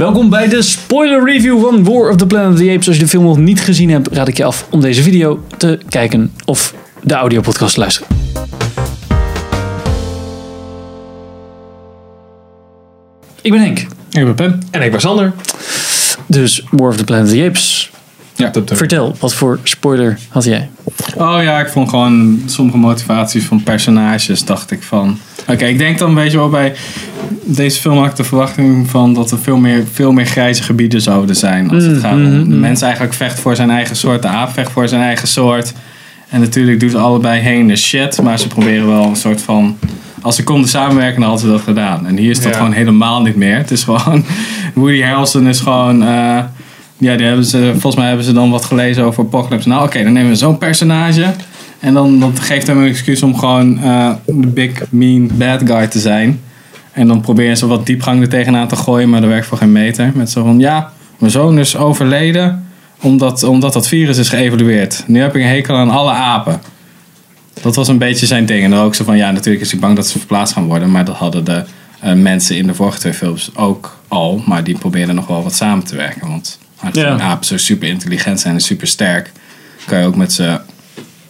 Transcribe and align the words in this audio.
Welkom 0.00 0.30
bij 0.30 0.48
de 0.48 0.62
spoiler 0.62 1.24
review 1.24 1.60
van 1.60 1.84
War 1.84 2.10
of 2.10 2.16
the 2.16 2.26
Planet 2.26 2.52
of 2.52 2.58
the 2.58 2.70
Apes. 2.70 2.86
Als 2.86 2.96
je 2.96 3.02
de 3.02 3.08
film 3.08 3.24
nog 3.24 3.36
niet 3.36 3.60
gezien 3.60 3.90
hebt, 3.90 4.08
raad 4.12 4.28
ik 4.28 4.36
je 4.36 4.44
af 4.44 4.66
om 4.70 4.80
deze 4.80 5.02
video 5.02 5.44
te 5.56 5.78
kijken 5.88 6.32
of 6.44 6.74
de 7.02 7.14
audiopodcast 7.14 7.74
te 7.74 7.80
luisteren. 7.80 8.08
Ik 13.40 13.50
ben 13.50 13.60
Henk. 13.60 13.78
Ik 14.10 14.24
ben 14.24 14.34
Pim. 14.34 14.58
En 14.70 14.82
ik 14.82 14.90
ben 14.90 15.00
Sander. 15.00 15.32
Dus 16.26 16.64
War 16.70 16.88
of 16.88 16.96
the 16.96 17.04
Planet 17.04 17.26
of 17.26 17.32
the 17.32 17.44
Apes. 17.44 17.89
Ja. 18.40 18.52
Vertel, 18.64 19.16
wat 19.20 19.34
voor 19.34 19.58
spoiler 19.62 20.18
had 20.28 20.44
jij? 20.44 20.68
Oh 21.16 21.38
ja, 21.42 21.60
ik 21.60 21.68
vond 21.68 21.88
gewoon 21.88 22.42
sommige 22.46 22.78
motivaties 22.78 23.44
van 23.44 23.62
personages, 23.62 24.44
dacht 24.44 24.70
ik 24.70 24.82
van... 24.82 25.18
Oké, 25.48 25.64
ik 25.64 25.78
denk 25.78 25.98
dan 25.98 26.08
een 26.08 26.14
beetje 26.14 26.38
wel 26.38 26.48
bij 26.48 26.74
deze 27.44 27.80
film 27.80 27.96
had 27.98 28.06
ik 28.06 28.16
de 28.16 28.24
verwachting 28.24 28.90
van 28.90 29.14
dat 29.14 29.30
er 29.30 29.38
veel 29.38 29.56
meer, 29.56 29.84
veel 29.92 30.12
meer 30.12 30.26
grijze 30.26 30.62
gebieden 30.62 31.00
zouden 31.00 31.36
zijn. 31.36 31.70
Als 31.70 31.84
het 31.84 32.00
gaat 32.00 32.12
om 32.12 32.48
de 32.50 32.56
mens 32.56 32.82
eigenlijk 32.82 33.14
vecht 33.14 33.40
voor 33.40 33.56
zijn 33.56 33.70
eigen 33.70 33.96
soort, 33.96 34.22
de 34.22 34.28
aap 34.28 34.52
vecht 34.52 34.70
voor 34.72 34.88
zijn 34.88 35.02
eigen 35.02 35.28
soort. 35.28 35.72
En 36.28 36.40
natuurlijk 36.40 36.80
doen 36.80 36.90
ze 36.90 36.98
allebei 36.98 37.40
heen 37.40 37.66
de 37.66 37.76
shit, 37.76 38.22
maar 38.22 38.38
ze 38.38 38.48
proberen 38.48 38.86
wel 38.86 39.04
een 39.04 39.16
soort 39.16 39.42
van... 39.42 39.76
Als 40.22 40.36
ze 40.36 40.44
konden 40.44 40.68
samenwerken, 40.68 41.20
dan 41.20 41.28
hadden 41.30 41.46
ze 41.46 41.52
dat 41.52 41.62
gedaan. 41.64 42.06
En 42.06 42.16
hier 42.16 42.30
is 42.30 42.40
dat 42.40 42.52
Ja. 42.52 42.56
gewoon 42.58 42.72
helemaal 42.72 43.22
niet 43.22 43.36
meer. 43.36 43.56
Het 43.56 43.70
is 43.70 43.82
gewoon... 43.82 44.24
Woody 44.74 45.02
Harrelson 45.02 45.46
is 45.48 45.60
gewoon... 45.60 46.02
eh, 46.02 46.38
ja, 47.00 47.16
die 47.16 47.26
hebben 47.26 47.44
ze, 47.44 47.70
volgens 47.70 47.96
mij 47.96 48.06
hebben 48.06 48.24
ze 48.24 48.32
dan 48.32 48.50
wat 48.50 48.64
gelezen 48.64 49.04
over 49.04 49.24
Apocalypse. 49.24 49.68
Nou, 49.68 49.84
oké, 49.86 50.02
dan 50.02 50.12
nemen 50.12 50.30
we 50.30 50.36
zo'n 50.36 50.58
personage. 50.58 51.26
En 51.78 51.94
dan 51.94 52.20
dat 52.20 52.40
geeft 52.40 52.66
hem 52.66 52.78
een 52.78 52.88
excuus 52.88 53.22
om 53.22 53.38
gewoon 53.38 53.82
eh, 53.82 54.10
de 54.26 54.46
big, 54.46 54.82
mean, 54.90 55.30
bad 55.32 55.60
guy 55.64 55.86
te 55.86 55.98
zijn. 55.98 56.40
En 56.92 57.06
dan 57.06 57.20
proberen 57.20 57.56
ze 57.56 57.66
wat 57.66 57.86
diepgang 57.86 58.22
er 58.22 58.28
tegenaan 58.28 58.68
te 58.68 58.76
gooien, 58.76 59.08
maar 59.08 59.20
dat 59.20 59.30
werkt 59.30 59.46
voor 59.46 59.58
geen 59.58 59.72
meter. 59.72 60.12
Met 60.14 60.30
zo 60.30 60.44
van, 60.44 60.58
ja, 60.58 60.92
mijn 61.18 61.32
zoon 61.32 61.58
is 61.58 61.76
overleden 61.76 62.66
omdat, 63.00 63.42
omdat 63.42 63.72
dat 63.72 63.88
virus 63.88 64.18
is 64.18 64.28
geëvolueerd. 64.28 65.04
Nu 65.06 65.20
heb 65.20 65.36
ik 65.36 65.42
een 65.42 65.48
hekel 65.48 65.76
aan 65.76 65.90
alle 65.90 66.12
apen. 66.12 66.60
Dat 67.62 67.76
was 67.76 67.88
een 67.88 67.98
beetje 67.98 68.26
zijn 68.26 68.46
ding. 68.46 68.64
En 68.64 68.70
dan 68.70 68.80
ook 68.80 68.94
zo 68.94 69.04
van, 69.04 69.16
ja, 69.16 69.30
natuurlijk 69.30 69.64
is 69.64 69.70
hij 69.70 69.80
bang 69.80 69.96
dat 69.96 70.06
ze 70.06 70.18
verplaatst 70.18 70.54
gaan 70.54 70.66
worden. 70.66 70.90
Maar 70.90 71.04
dat 71.04 71.16
hadden 71.16 71.44
de 71.44 71.64
eh, 72.00 72.12
mensen 72.12 72.56
in 72.56 72.66
de 72.66 72.74
vorige 72.74 72.98
twee 72.98 73.14
films 73.14 73.50
ook 73.54 73.98
al. 74.08 74.42
Maar 74.46 74.64
die 74.64 74.78
probeerden 74.78 75.14
nog 75.14 75.26
wel 75.26 75.42
wat 75.42 75.54
samen 75.54 75.84
te 75.84 75.96
werken. 75.96 76.28
Want 76.28 76.58
aangezien 76.82 77.04
Ja. 77.06 77.18
apen 77.20 77.46
zo 77.46 77.56
super 77.56 77.88
intelligent 77.88 78.40
zijn 78.40 78.54
en 78.54 78.60
super 78.60 78.86
sterk, 78.86 79.32
kan 79.86 79.98
je 79.98 80.06
ook 80.06 80.16
met 80.16 80.32
ze 80.32 80.58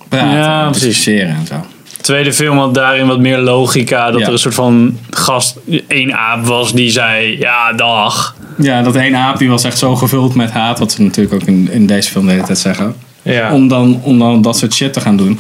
praten 0.08 0.28
Ja, 0.38 0.66
en 0.66 0.72
discussiëren 0.72 1.34
en 1.34 1.46
zo. 1.46 1.66
De 1.96 2.06
tweede 2.06 2.32
film 2.32 2.58
had 2.58 2.74
daarin 2.74 3.06
wat 3.06 3.20
meer 3.20 3.38
logica. 3.38 4.10
Dat 4.10 4.20
Ja. 4.20 4.26
er 4.26 4.32
een 4.32 4.38
soort 4.38 4.54
van 4.54 4.98
gast, 5.10 5.56
één 5.86 6.14
aap 6.16 6.44
was 6.44 6.72
die 6.72 6.90
zei, 6.90 7.38
ja, 7.38 7.72
dag. 7.72 8.36
Ja, 8.58 8.82
dat 8.82 8.94
ene 8.96 9.16
aap 9.16 9.38
die 9.38 9.48
was 9.48 9.64
echt 9.64 9.78
zo 9.78 9.96
gevuld 9.96 10.34
met 10.34 10.50
haat. 10.50 10.78
Wat 10.78 10.92
ze 10.92 11.02
natuurlijk 11.02 11.34
ook 11.42 11.48
in, 11.48 11.68
in 11.70 11.86
deze 11.86 12.10
film 12.10 12.26
de 12.26 12.32
hele 12.32 12.44
tijd 12.44 12.58
zeggen. 12.58 12.94
Ja. 13.22 13.52
Om, 13.52 13.68
dan, 13.68 14.00
om 14.02 14.18
dan 14.18 14.42
dat 14.42 14.58
soort 14.58 14.74
shit 14.74 14.92
te 14.92 15.00
gaan 15.00 15.16
doen. 15.16 15.38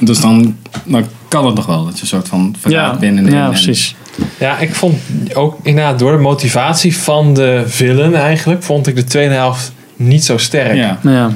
Dus 0.00 0.20
dan, 0.20 0.56
dan 0.84 1.06
kan 1.34 1.46
het 1.46 1.54
nog 1.54 1.66
wel. 1.66 1.84
Dat 1.84 1.94
je 1.94 2.00
een 2.00 2.06
soort 2.06 2.28
van 2.28 2.54
verraad 2.60 2.92
Ja, 2.92 2.98
binnen 2.98 3.30
ja 3.32 3.48
precies. 3.48 3.94
ja, 4.38 4.58
ik 4.58 4.74
vond 4.74 5.00
ook 5.34 5.56
inderdaad 5.62 5.98
door 5.98 6.12
de 6.12 6.18
motivatie 6.22 6.96
van 6.96 7.34
de 7.34 7.62
villain 7.66 8.14
eigenlijk, 8.14 8.62
vond 8.62 8.86
ik 8.86 8.94
de 8.94 9.04
tweede 9.04 9.34
helft 9.34 9.72
niet 9.96 10.24
zo 10.24 10.38
sterk. 10.38 10.74
Ja. 10.76 10.98
Ja. 11.02 11.30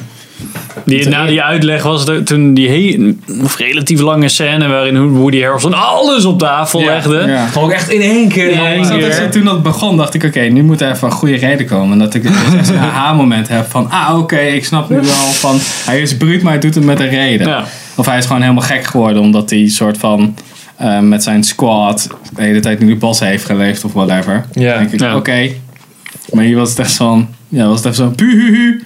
Die, 0.85 1.09
na 1.09 1.27
die 1.27 1.43
uitleg 1.43 1.83
was 1.83 2.07
er 2.07 2.25
toen 2.25 2.55
die 2.55 2.69
he- 2.69 3.15
of 3.43 3.57
relatief 3.57 4.01
lange 4.01 4.29
scène 4.29 4.69
waarin 4.69 5.09
Woody 5.09 5.41
Harrelson 5.43 5.75
alles 5.75 6.25
op 6.25 6.39
tafel 6.39 6.81
Ja, 6.81 6.87
legde. 6.87 7.25
Ja. 7.27 7.47
Gewoon 7.47 7.69
ook 7.69 7.75
echt 7.75 7.91
in 7.91 8.01
één 8.01 8.29
keer. 8.29 8.51
In 8.51 8.59
één 8.59 8.89
keer. 8.89 9.31
toen 9.31 9.45
dat 9.45 9.62
begon, 9.62 9.97
dacht 9.97 10.15
ik, 10.15 10.25
oké, 10.25 10.41
nu 10.41 10.62
moet 10.62 10.81
er 10.81 10.91
even 10.91 11.07
een 11.09 11.12
goede 11.15 11.37
reden 11.37 11.67
komen. 11.67 11.93
En 11.93 11.99
dat 11.99 12.15
ik 12.15 12.25
echt 12.25 12.69
een 12.69 12.79
aha-moment 12.93 13.49
heb 13.49 13.71
van, 13.71 13.91
ah, 13.91 14.19
oké, 14.19 14.39
ik 14.39 14.65
snap 14.65 14.89
nu 14.89 14.97
wel 14.97 15.05
van, 15.33 15.59
hij 15.85 16.01
is 16.01 16.17
bruut, 16.17 16.43
maar 16.43 16.53
hij 16.53 16.61
doet 16.61 16.75
het 16.75 16.85
met 16.85 17.01
een 17.01 17.09
reden. 17.09 17.49
Ja. 17.49 17.65
Of 17.99 18.07
hij 18.07 18.19
is 18.19 18.27
gewoon 18.27 18.43
helemaal 18.43 18.63
gek 18.63 18.84
geworden, 18.84 19.22
omdat 19.22 19.50
hij 19.50 19.69
soort 19.69 19.99
van 19.99 20.34
eh, 20.77 21.00
met 21.00 21.22
zijn 21.22 21.45
squad 21.45 22.09
de 22.34 22.43
hele 22.43 22.61
tijd 22.61 22.81
in 22.81 22.87
de 22.87 22.97
bos 22.97 23.21
heeft 23.21 23.45
geleefd 23.45 23.84
of 23.84 23.93
whatever. 23.93 24.45
Ja. 24.53 24.71
Dan 24.71 24.78
denk 24.78 24.93
ik, 24.93 25.00
Ja. 25.00 25.17
oké. 25.17 25.49
Maar 26.33 26.45
hier 26.45 26.56
was 26.56 26.71
het 26.71 26.78
echt 26.78 26.93
van, 26.93 27.28
ja, 27.49 27.67
was 27.67 27.77
het 27.77 27.87
echt 27.87 27.97
zo, 27.97 28.09
puhuhu. 28.09 28.83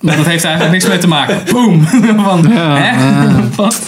Maar 0.00 0.16
dat 0.16 0.26
heeft 0.26 0.44
eigenlijk 0.44 0.74
niks 0.74 0.88
mee 0.88 0.98
te 0.98 1.08
maken. 1.08 1.38
Boom. 1.52 1.82
van, 2.24 2.46
hè? 2.50 2.92
Wat? 3.56 3.80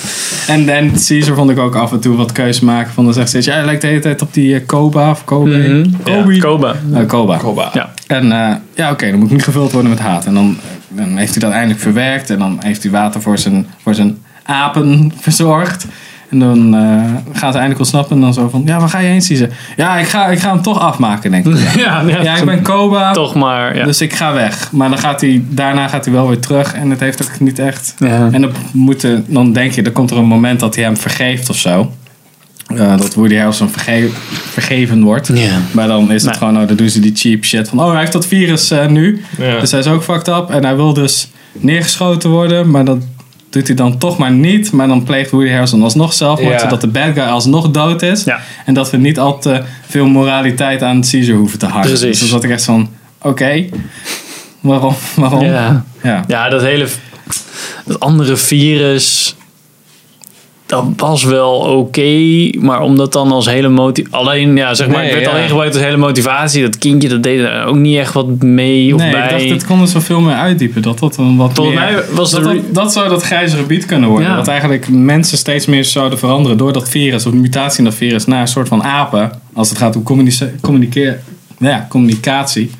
En 0.47 0.69
en 0.69 0.91
Caesar 1.07 1.35
vond 1.35 1.51
ik 1.51 1.59
ook 1.59 1.75
af 1.75 1.93
en 1.93 2.01
toe 2.01 2.17
wat 2.17 2.33
keuze 2.33 2.65
maken. 2.65 2.93
Van 2.93 3.05
dan 3.05 3.15
zegt 3.15 3.31
ze, 3.31 3.39
ja, 3.43 3.55
hij 3.55 3.65
lijkt 3.65 3.81
de 3.81 3.87
hele 3.87 4.01
tijd 4.01 4.23
op 4.23 4.35
die 4.35 4.55
eh, 4.55 4.67
Koba 4.67 5.11
of 5.11 5.25
Kobe. 5.25 5.57
Mhm. 5.59 5.91
Kobe. 6.03 6.35
Ja, 6.35 6.41
Koba. 6.41 6.75
Eh, 6.95 7.07
Koba. 7.07 7.37
Koba. 7.37 7.71
Ja. 7.73 7.93
En 8.07 8.33
eh, 8.33 8.55
ja, 8.75 8.91
oké, 8.91 9.11
dan 9.11 9.19
moet 9.19 9.29
ik 9.29 9.35
niet 9.35 9.45
gevuld 9.45 9.73
worden 9.73 9.91
met 9.91 10.01
haat. 10.01 10.25
En 10.25 10.35
dan, 10.35 10.57
dan 10.89 11.17
heeft 11.17 11.31
hij 11.31 11.41
dat 11.43 11.53
eindelijk 11.53 11.81
verwerkt. 11.81 12.31
En 12.31 12.39
dan 12.39 12.57
heeft 12.61 12.83
hij 12.83 12.93
water 12.93 13.23
voor 13.23 13.39
zijn, 13.39 13.67
voor 13.83 13.95
zijn 13.95 14.19
apen 14.45 15.13
verzorgd. 15.21 15.87
En 16.31 16.39
dan 16.39 16.75
eh, 16.75 16.81
gaan 17.33 17.49
ze 17.53 17.59
eindelijk 17.59 17.79
ontsnappen. 17.79 18.17
En 18.17 18.23
dan 18.23 18.35
zo 18.35 18.49
van, 18.49 18.63
ja, 18.65 18.79
waar 18.79 18.89
ga 18.89 18.99
je 18.99 19.07
heen, 19.09 19.23
Caesar? 19.27 19.49
Ja, 19.77 19.99
ik 19.99 20.07
ga, 20.07 20.27
ik 20.27 20.39
ga 20.39 20.53
hem 20.53 20.63
toch 20.63 20.79
afmaken, 20.81 21.31
denk 21.31 21.47
ik. 21.47 21.57
Ja, 21.77 22.01
ja, 22.07 22.23
Ja, 22.23 22.37
ik 22.37 22.45
ben 22.45 22.63
Koba. 22.63 23.13
toch 23.13 23.35
maar. 23.35 23.77
Ja. 23.77 23.85
Dus 23.85 24.01
ik 24.01 24.13
ga 24.15 24.33
weg. 24.33 24.73
Maar 24.73 24.89
dan 24.89 24.99
gaat 24.99 25.21
hij, 25.21 25.45
daarna 25.49 25.89
gaat 25.89 26.05
hij 26.05 26.15
wel 26.15 26.29
weer 26.29 26.39
terug. 26.39 26.75
En 26.75 26.91
het 26.91 27.01
heeft 27.01 27.23
ook 27.23 27.41
niet 27.41 27.59
echt... 27.59 27.95
Ja. 27.99 28.29
En 28.33 28.41
dan, 28.41 28.51
moeten, 28.73 29.25
dan 29.29 29.53
denk 29.53 29.73
je, 29.73 29.83
er 29.83 29.93
komt 29.93 30.11
er 30.11 30.17
een 30.17 30.25
moment 30.25 30.61
dat 30.61 30.75
hij 30.75 30.85
hem 30.85 30.97
vergeeft 30.97 31.51
of 31.51 31.57
zo. 31.57 31.93
Eh, 32.67 32.97
dat 32.97 33.15
Woody 33.15 33.35
Harrelson 33.35 33.69
verge 33.69 34.09
vergeven 34.51 35.03
wordt. 35.03 35.31
Maar 35.73 35.89
dan 35.89 36.13
is 36.13 36.23
het 36.23 36.31
Nee. 36.31 36.35
gewoon, 36.39 36.61
oh, 36.63 36.69
dan 36.69 36.77
doen 36.77 36.89
ze 36.89 37.01
die 37.01 37.13
cheap 37.15 37.45
shit 37.45 37.69
van, 37.69 37.81
oh, 37.81 37.91
hij 37.91 37.99
heeft 38.01 38.13
dat 38.13 38.27
virus 38.27 38.71
eh, 38.71 38.87
nu. 38.87 39.23
Dus 39.61 39.71
hij 39.71 39.81
is 39.81 39.87
ook 39.87 40.03
fucked 40.03 40.29
up. 40.29 40.51
En 40.51 40.65
hij 40.65 40.77
wil 40.77 40.93
dus 40.95 41.31
neergeschoten 41.53 42.31
worden, 42.31 42.71
maar 42.71 42.85
dat 42.85 42.99
doet 43.51 43.67
hij 43.67 43.77
dan 43.77 43.99
toch 43.99 44.19
maar 44.19 44.31
niet. 44.31 44.73
Maar 44.73 44.89
dan 44.89 45.03
pleegt 45.03 45.31
Woody 45.31 45.49
Harrelson 45.49 45.83
alsnog 45.83 46.13
zelfmoord, 46.13 46.53
Ja. 46.55 46.59
zodat 46.61 46.81
de 46.81 46.87
bad 46.87 47.13
guy 47.15 47.23
alsnog 47.23 47.71
dood 47.71 48.03
is. 48.03 48.25
Ja. 48.25 48.41
En 48.67 48.75
dat 48.75 48.91
we 48.91 48.97
niet 48.97 49.19
al 49.19 49.39
te 49.39 49.63
veel 49.89 50.07
moraliteit 50.07 50.83
aan 50.83 51.01
Caesar 51.11 51.35
hoeven 51.35 51.59
te 51.59 51.67
hangen. 51.67 51.87
Precies. 51.89 52.09
Dus 52.09 52.19
dan 52.19 52.29
zat 52.29 52.45
ik 52.45 52.51
echt 52.51 52.65
van, 52.65 52.89
oké, 53.23 53.65
waarom? 54.61 54.95
waarom? 55.17 55.45
Ja. 55.45 55.85
Ja. 56.03 56.25
ja, 56.27 56.49
dat 56.49 56.63
hele. 56.63 56.87
Dat 57.85 58.01
andere 58.01 58.37
virus. 58.37 59.35
Dat 60.71 60.85
was 60.97 61.25
wel 61.25 61.53
oké, 61.55 62.51
maar 62.59 62.81
omdat 62.81 63.13
dan 63.13 63.33
als 63.33 63.47
hele 63.47 63.69
motivatie. 63.69 64.17
Alleen, 64.17 64.57
ja, 64.57 64.75
zeg 64.75 64.87
maar, 64.89 64.97
Nee, 64.97 65.05
het 65.07 65.15
werd 65.15 65.27
ja. 65.27 65.33
alleen 65.33 65.49
gebruikt 65.49 65.75
als 65.75 65.85
hele 65.85 65.97
motivatie. 65.97 66.63
Dat 66.63 66.79
kindje, 66.79 67.09
dat 67.09 67.23
deed 67.23 67.41
er 67.41 67.65
ook 67.65 67.77
niet 67.77 67.97
echt 67.97 68.13
wat 68.13 68.43
mee 68.43 68.95
of 68.95 69.01
Nee, 69.01 69.11
bij. 69.11 69.25
ik 69.25 69.31
dacht, 69.31 69.51
het 69.51 69.67
kon 69.67 69.81
er 69.81 69.87
zoveel 69.89 70.21
meer 70.21 70.35
uitdiepen. 70.35 70.83
Dat 70.83 70.99
dat 70.99 71.17
een 71.17 71.37
wat 71.37 71.51
Volgens 71.55 71.77
meer... 71.79 71.91
mij 71.93 72.03
was 72.15 72.31
dat, 72.31 72.55
dat, 72.73 72.93
zou 72.93 73.09
dat 73.09 73.23
grijze 73.23 73.57
gebied 73.57 73.87
kunnen 73.87 74.09
worden. 74.09 74.29
Ja. 74.29 74.37
Dat 74.37 74.49
eigenlijk 74.49 74.89
mensen 74.89 75.39
steeds 75.39 75.67
meer 75.67 75.85
zouden 75.85 76.19
veranderen 76.19 76.59
door 76.59 76.73
dat 76.73 76.89
virus 76.89 77.27
of 77.27 77.33
mutatie 77.33 77.79
in 77.79 77.85
dat 77.85 77.95
virus 77.95 78.27
naar 78.27 78.41
een 78.41 78.49
soort 78.49 78.69
van 78.69 78.83
apen. 78.83 79.31
Als 79.55 79.69
het 79.69 79.79
gaat 79.79 79.97
om 79.97 80.03
communice- 80.03 80.53
communiceer- 80.61 81.21
ja, 81.59 81.87
communicatie. 81.89 82.71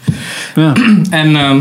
Ja. 0.55 0.73
En 1.11 1.37
ehm, 1.37 1.59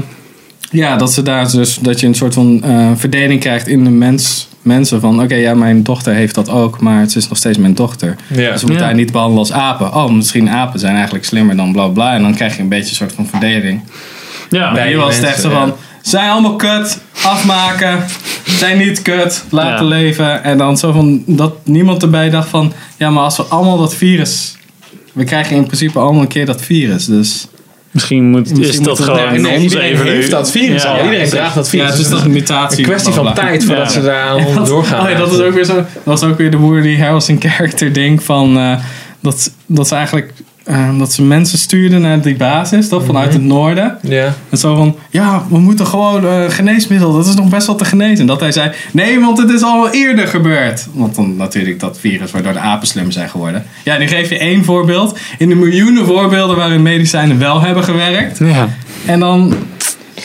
ja, 0.72 0.96
dat, 0.96 1.14
ze 1.14 1.22
daar 1.22 1.52
dus, 1.52 1.78
dat 1.82 2.00
je 2.00 2.08
een 2.08 2.16
soort 2.16 2.34
van 2.34 2.64
eh, 2.64 2.92
verdeling 2.96 3.40
krijgt 3.40 3.68
in 3.68 3.84
de 3.84 3.90
mens, 3.90 4.49
mensen. 4.62 5.00
Van 5.02 5.22
oké, 5.22 5.36
ja, 5.36 5.54
mijn 5.54 5.84
dochter 5.84 6.14
heeft 6.14 6.36
dat 6.36 6.50
ook, 6.50 6.80
maar 6.80 7.00
het 7.00 7.16
is 7.16 7.28
nog 7.28 7.38
steeds 7.38 7.58
mijn 7.58 7.74
dochter. 7.74 8.16
Ja. 8.28 8.36
Dus 8.36 8.62
we 8.62 8.68
moeten 8.68 8.76
Ja. 8.76 8.84
haar 8.84 8.94
niet 8.94 9.12
behandelen 9.12 9.40
als 9.40 9.52
apen. 9.52 9.94
Oh, 9.96 10.12
misschien 10.12 10.50
apen 10.50 10.80
zijn 10.80 10.96
eigenlijk 10.96 11.26
slimmer 11.26 11.56
dan 11.56 11.72
bla 11.72 11.88
bla. 11.88 12.14
En 12.14 12.22
dan 12.22 12.36
krijg 12.36 12.56
je 12.56 12.62
een 12.62 12.70
beetje 12.70 12.90
een 12.90 12.96
soort 12.96 13.14
van 13.14 13.28
verdeling. 13.28 13.82
Ja. 14.50 14.72
Maar 14.72 14.86
hier 14.86 14.98
was 14.98 15.16
het 15.16 15.26
echt 15.26 15.42
zo 15.42 15.50
ja. 15.50 15.60
van... 15.60 15.74
Zijn 16.02 16.30
allemaal 16.30 16.56
kut, 16.56 17.00
afmaken. 17.24 18.06
Zijn 18.46 18.78
niet 18.78 19.02
kut, 19.02 19.44
laten 19.50 19.86
Ja. 19.86 19.90
leven. 19.90 20.44
En 20.44 20.58
dan 20.58 20.78
zo 20.78 20.92
van... 20.92 21.24
Dat 21.26 21.54
niemand 21.64 22.02
erbij 22.04 22.30
dacht 22.30 22.50
van... 22.50 22.74
Ja, 22.98 23.10
maar 23.10 23.24
als 23.24 23.38
we 23.38 23.44
allemaal 23.44 23.78
dat 23.78 23.96
virus... 23.96 24.58
We 25.14 25.24
krijgen 25.24 25.56
in 25.56 25.66
principe 25.66 26.00
allemaal 26.00 26.22
een 26.22 26.28
keer 26.28 26.46
dat 26.46 26.62
virus. 26.62 27.06
Dus... 27.06 27.48
Misschien 27.92 28.30
moet, 28.30 28.40
Misschien 28.40 28.68
is 28.70 28.76
dat 28.78 28.88
moet 28.88 28.98
het- 28.98 29.08
gewoon 29.08 29.32
Nee, 29.32 29.40
nee, 29.42 29.54
ons 29.54 29.64
iedereen 29.64 29.92
even. 29.92 30.06
heeft 30.06 30.32
dat 30.32 30.52
virus 30.52 30.84
Ja. 30.84 30.90
al. 30.90 31.04
Iedereen 31.04 31.30
draagt 31.30 31.56
dat 31.56 31.70
virus. 31.70 31.86
Ja, 31.86 31.92
het 31.92 32.02
is 32.02 32.10
dat 32.10 32.22
een 32.24 32.32
mutatie. 32.32 32.78
een 32.80 32.84
kwestie 32.90 33.14
van 33.14 33.34
tijd 33.34 33.66
voordat 33.66 33.86
Ja. 33.86 33.92
ze 34.00 34.02
daar 34.02 34.24
aan 34.28 34.66
doorgaan. 34.66 35.04
Oh 35.06 35.10
ja, 35.12 35.18
dat 35.18 35.32
is 35.34 35.40
ook 35.40 35.54
weer 35.54 35.64
zo. 35.66 35.76
Dat 35.76 35.86
was 36.04 36.24
ook 36.24 36.38
weer 36.38 36.52
de 36.52 36.58
Woody 36.58 36.98
Harrelson 36.98 37.36
character 37.42 37.94
ding 37.94 38.24
van 38.24 38.58
eh, 38.58 38.80
dat, 39.20 39.52
dat 39.66 39.88
ze 39.88 39.96
eigenlijk 39.96 40.34
eh, 40.70 40.98
dat 40.98 41.14
ze 41.14 41.24
mensen 41.24 41.58
stuurden 41.58 42.02
naar 42.02 42.22
die 42.22 42.36
basis, 42.36 42.88
toch 42.90 43.06
vanuit 43.06 43.34
het 43.34 43.42
noorden. 43.44 43.98
Ja. 44.02 44.34
En 44.50 44.58
zo 44.58 44.76
van, 44.76 44.96
ja, 45.10 45.44
we 45.50 45.60
moeten 45.60 45.86
gewoon 45.88 46.26
eh, 46.28 46.44
geneesmiddel, 46.50 47.14
dat 47.14 47.26
is 47.28 47.36
nog 47.36 47.50
best 47.50 47.68
wel 47.68 47.76
te 47.76 47.86
genezen. 47.86 48.20
En 48.20 48.26
dat 48.26 48.40
hij 48.40 48.52
zei, 48.52 48.72
nee, 48.92 49.20
want 49.20 49.38
het 49.38 49.50
is 49.50 49.64
al 49.64 49.90
eerder 49.90 50.28
gebeurd. 50.28 50.88
Want 50.94 51.16
dan 51.16 51.36
natuurlijk 51.36 51.80
dat 51.80 51.98
virus 52.00 52.32
waardoor 52.32 52.54
de 52.54 52.60
apen 52.60 52.88
slimmer 52.88 53.14
zijn 53.14 53.30
geworden. 53.30 53.64
Ja, 53.84 53.98
nu 53.98 54.08
geef 54.08 54.30
je 54.30 54.38
één 54.38 54.64
voorbeeld. 54.64 55.18
In 55.38 55.50
de 55.50 55.56
miljoenen 55.56 56.06
voorbeelden 56.06 56.56
waarin 56.56 56.82
medicijnen 56.82 57.40
wel 57.40 57.62
hebben 57.62 57.84
gewerkt. 57.84 58.40
Ja, 58.40 58.68
En 59.06 59.20
dan, 59.20 59.54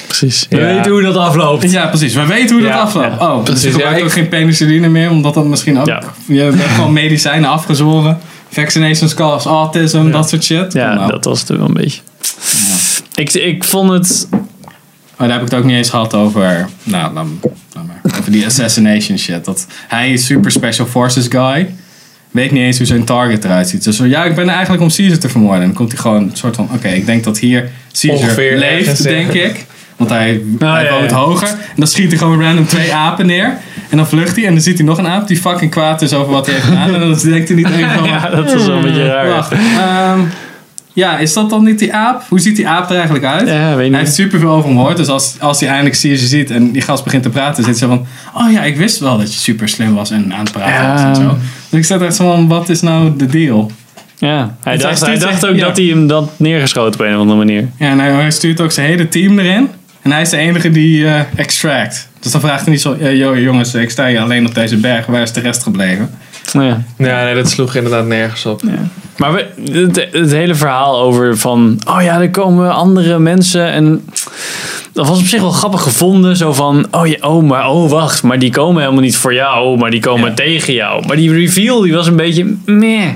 precies. 0.07 0.47
We 0.51 0.57
Ja. 0.57 0.75
weten 0.75 0.93
hoe 0.93 1.03
dat 1.03 1.17
afloopt. 1.17 1.71
ja 1.71 1.87
precies, 1.87 2.15
we 2.15 2.27
weten 2.27 2.57
hoe 2.57 2.65
dat 2.65 2.75
afloopt. 2.81 3.15
ja. 3.21 3.27
Oh, 3.33 3.35
dus 3.37 3.45
Precies, 3.45 3.63
je 3.65 3.71
gebruikt 3.71 3.99
ja, 3.99 4.05
ook 4.05 4.13
geen 4.13 4.29
penicilline 4.29 4.89
meer, 4.89 5.11
omdat 5.11 5.35
dat 5.35 5.45
misschien 5.47 5.79
ook, 5.79 5.87
Ja. 5.87 6.03
je 6.27 6.41
hebt 6.41 6.63
gewoon 6.75 6.93
medicijnen 6.93 7.51
afgezworen. 7.51 8.19
Vaccinations 8.55 9.15
cause 9.15 9.49
autism, 9.49 10.11
dat 10.11 10.29
soort 10.29 10.45
shit. 10.45 10.73
Ja, 10.73 10.95
Nou, 10.95 11.11
dat 11.11 11.25
was 11.25 11.41
het 11.41 11.49
wel 11.49 11.67
een 11.67 11.75
beetje. 11.75 12.01
Ik, 13.15 13.33
ik 13.33 13.65
vond 13.65 13.91
het... 13.91 14.29
Maar 15.17 15.29
daar 15.29 15.39
heb 15.39 15.47
ik 15.47 15.53
het 15.53 15.61
ook 15.61 15.65
niet 15.67 15.77
eens 15.77 15.91
gehad 15.91 16.15
over. 16.15 16.69
Nou, 16.83 17.15
laat 17.15 17.25
maar. 17.73 18.01
Over 18.19 18.33
die 18.33 18.47
assassination 18.47 19.19
shit. 19.19 19.45
Dat 19.45 19.67
hij 19.89 20.13
is 20.13 20.27
super 20.27 20.51
special 20.51 20.87
forces 20.87 21.27
guy. 21.29 21.75
Weet 22.31 22.51
niet 22.51 22.63
eens 22.63 22.79
hoe 22.79 22.87
zijn 22.87 23.05
target 23.05 23.45
eruit 23.45 23.69
ziet. 23.69 23.85
Dus 23.85 23.99
ja, 23.99 24.25
ik 24.25 24.35
ben 24.35 24.49
er 24.49 24.55
eigenlijk 24.55 24.83
om 24.83 24.89
Caesar 24.89 25.19
te 25.19 25.29
vermoorden. 25.29 25.61
En 25.61 25.67
dan 25.67 25.77
komt 25.77 25.93
hij 25.93 26.01
gewoon 26.01 26.23
een 26.23 26.37
soort 26.37 26.57
van: 26.57 26.69
oké, 26.75 26.89
ik 26.89 27.07
denk 27.07 27.25
dat 27.25 27.39
hier 27.39 27.71
Caesar 27.93 28.19
Ongeveer 28.19 28.59
leeft, 28.59 29.03
denk 29.03 29.33
ik. 29.33 29.67
Want 29.97 30.11
hij, 30.11 30.43
Nou, 30.59 30.75
hij 30.75 30.85
ja, 30.85 30.99
woont 30.99 31.11
ja. 31.11 31.17
hoger. 31.17 31.49
En 31.49 31.57
dan 31.77 31.87
schiet 31.87 32.09
hij 32.09 32.19
gewoon 32.19 32.43
random 32.43 32.67
twee 32.67 32.95
apen 32.95 33.27
neer. 33.27 33.59
En 33.91 33.97
dan 33.97 34.07
vlucht 34.09 34.37
hij. 34.37 34.47
En 34.47 34.53
dan 34.53 34.63
ziet 34.63 34.77
hij 34.79 34.87
nog 34.87 34.99
een 34.99 35.07
aap 35.09 35.27
die 35.29 35.37
fucking 35.37 35.71
kwaad 35.71 36.03
is 36.03 36.13
over 36.13 36.33
wat 36.33 36.47
hij 36.47 36.55
heeft 36.55 36.67
gedaan. 36.67 36.95
En 36.95 37.01
dan 37.01 37.19
denkt 37.23 37.49
hij 37.49 37.57
niet 37.57 37.69
even 37.77 37.91
van: 37.91 38.05
Ja, 38.09 38.29
dat 38.31 38.53
was 38.53 38.67
wel 38.67 38.77
een 38.77 38.83
beetje 38.83 39.07
raar. 39.07 39.29
wacht. 39.29 39.53
ehm, 39.53 40.21
ja, 40.93 41.19
is 41.19 41.33
dat 41.33 41.51
dan 41.51 41.65
niet 41.65 41.79
die 41.79 41.95
aap? 41.95 42.23
Hoe 42.29 42.41
ziet 42.41 42.57
die 42.57 42.69
aap 42.69 42.89
er 42.91 42.95
eigenlijk 42.97 43.25
uit? 43.25 43.49
Ja, 43.49 43.75
weet 43.77 43.91
Hij 43.91 44.01
heeft 44.01 44.15
superveel 44.15 44.51
over 44.51 44.69
hem 44.69 44.79
gehoord. 44.79 44.97
Dus 44.97 45.09
als, 45.09 45.35
als 45.41 45.61
hij 45.61 45.69
eindelijk 45.69 46.01
Caesar 46.01 46.29
ziet 46.29 46.51
en 46.51 46.73
die 46.73 46.83
gast 46.83 47.05
begint 47.05 47.23
te 47.23 47.29
praten, 47.29 47.65
zit 47.65 47.79
ze 47.79 47.87
van: 47.87 48.07
Oh 48.35 48.53
ja, 48.53 48.63
ik 48.63 48.77
wist 48.77 48.99
wel 48.99 49.19
dat 49.19 49.33
je 49.35 49.39
super 49.41 49.69
slim 49.69 49.95
was 49.95 50.11
en 50.11 50.33
aan 50.35 50.41
het 50.45 50.53
praten 50.53 50.73
Ja. 50.85 50.93
was 50.93 51.03
en 51.03 51.15
zo. 51.25 51.37
Dus 51.69 51.79
ik 51.81 51.85
zat 51.85 52.03
echt 52.03 52.15
zo 52.15 52.31
van: 52.33 52.49
Wat 52.49 52.69
is 52.69 52.81
nou 52.83 53.17
de 53.17 53.27
deal? 53.27 53.71
Ja, 54.19 54.55
hij 54.63 54.77
dacht, 54.77 54.95
is 54.95 55.07
hij 55.07 55.19
dacht 55.19 55.47
ook 55.47 55.55
ja. 55.57 55.67
dat 55.67 55.77
hij 55.77 55.87
hem 55.87 56.07
dat 56.07 56.31
neergeschoten 56.37 57.01
op 57.01 57.07
een 57.07 57.15
of 57.15 57.21
andere 57.21 57.39
manier. 57.39 57.69
Ja, 57.79 57.89
en 57.91 57.99
hij, 57.99 58.11
hij 58.13 58.31
stuurt 58.31 58.61
ook 58.61 58.73
zijn 58.73 58.87
hele 58.87 59.09
team 59.09 59.39
erin. 59.39 59.69
En 60.03 60.13
hij 60.13 60.21
is 60.23 60.29
de 60.31 60.37
enige 60.37 60.71
die 60.71 61.07
eh, 61.07 61.21
extract. 61.37 62.09
Dus 62.25 62.33
dan 62.33 62.41
vraagt 62.41 62.63
hij 62.63 62.71
niet 62.73 62.81
zo: 62.81 62.93
"Eh, 62.93 63.17
Yo, 63.17 63.39
jongens, 63.39 63.75
ik 63.75 63.91
sta 63.91 64.07
hier 64.07 64.21
alleen 64.21 64.47
op 64.47 64.55
deze 64.55 64.77
berg. 64.77 65.07
Waar 65.07 65.23
is 65.23 65.33
de 65.33 65.41
rest 65.41 65.63
gebleven? 65.63 66.11
Nou 66.53 66.67
ja. 66.67 66.83
Ja, 66.99 67.25
nee, 67.25 67.35
dat 67.35 67.51
sloeg 67.51 67.75
inderdaad 67.75 68.07
nergens 68.07 68.47
op. 68.47 68.63
Maar 69.17 69.33
we, 69.33 69.47
het, 69.73 70.09
het 70.13 70.31
hele 70.33 70.55
verhaal 70.55 71.01
over 71.01 71.39
van... 71.39 71.81
Oh 71.89 72.03
ja, 72.03 72.21
er 72.21 72.31
komen 72.31 72.75
andere 72.75 73.19
mensen 73.19 73.67
en... 73.73 74.05
Dat 74.93 75.09
was 75.09 75.19
op 75.19 75.27
zich 75.27 75.41
wel 75.41 75.51
grappig 75.51 75.83
gevonden. 75.83 76.37
Zo 76.37 76.53
van, 76.53 76.87
oh, 76.91 77.07
ja, 77.07 77.17
oh, 77.21 77.43
maar 77.45 77.69
oh, 77.71 77.91
wacht. 77.91 78.23
Maar 78.23 78.39
die 78.39 78.51
komen 78.51 78.81
helemaal 78.83 79.03
niet 79.03 79.17
voor 79.17 79.35
jou. 79.35 79.79
Maar 79.79 79.91
die 79.91 80.01
komen 80.01 80.29
Ja. 80.29 80.35
tegen 80.35 80.75
jou. 80.75 81.07
Maar 81.07 81.17
die 81.17 81.33
reveal, 81.33 81.81
die 81.81 81.93
was 81.95 82.07
een 82.07 82.17
beetje 82.17 82.55
meh. 82.65 83.09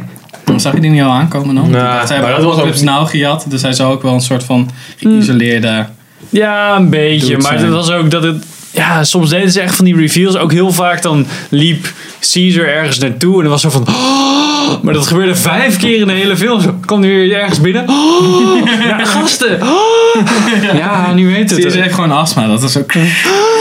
Zag 0.57 0.75
je 0.75 0.81
die 0.81 0.91
niet 0.91 1.03
al 1.03 1.11
aankomen 1.11 1.55
dan? 1.55 1.71
Nou, 1.71 2.01
was 2.01 2.11
Apocalypse 2.11 2.81
ook- 2.89 2.91
Now 2.99 3.09
gejat. 3.09 3.45
Dus 3.49 3.63
hij 3.63 3.73
zou 3.73 3.93
ook 3.93 4.03
wel 4.03 4.15
een 4.15 4.21
soort 4.21 4.45
van 4.45 4.71
geïsoleerde... 4.97 5.87
Ja, 6.29 6.77
een 6.77 6.91
beetje. 6.91 7.39
Maar 7.39 7.59
het 7.59 7.69
was 7.69 7.91
ook 7.91 8.11
dat 8.11 8.23
het... 8.23 8.45
Ja, 8.79 9.05
soms 9.05 9.31
deden 9.31 9.51
ze 9.51 9.61
echt 9.61 9.75
van 9.75 9.85
die 9.85 9.97
reveals. 9.97 10.37
Ook 10.37 10.53
heel 10.53 10.73
vaak 10.73 11.03
dan 11.03 11.27
liep 11.49 11.93
Caesar 12.33 12.67
ergens 12.67 12.99
naartoe. 12.99 13.35
En 13.35 13.41
dan 13.41 13.51
was 13.51 13.61
zo 13.61 13.71
van... 13.71 13.87
"Oh!" 13.89 14.83
maar 14.83 14.95
dat 14.95 15.07
gebeurde 15.07 15.35
vijf 15.35 15.77
keer 15.77 16.01
in 16.01 16.07
de 16.07 16.13
hele 16.13 16.37
film. 16.37 16.61
Zo 16.61 16.75
kwam 16.87 17.03
hij 17.03 17.11
weer 17.11 17.35
ergens 17.35 17.61
binnen. 17.61 17.89
"Oh!" 17.89 18.67
ja, 18.89 19.05
gasten. 19.05 19.63
"Oh!" 19.63 20.27
ja, 20.75 21.13
nu 21.15 21.27
weet 21.27 21.51
het. 21.51 21.61
Caesar 21.61 21.83
heeft 21.83 21.95
gewoon 21.95 22.13
astma. 22.13 22.47
Dat 22.47 22.63
is 22.63 22.77
ook... 22.77 22.93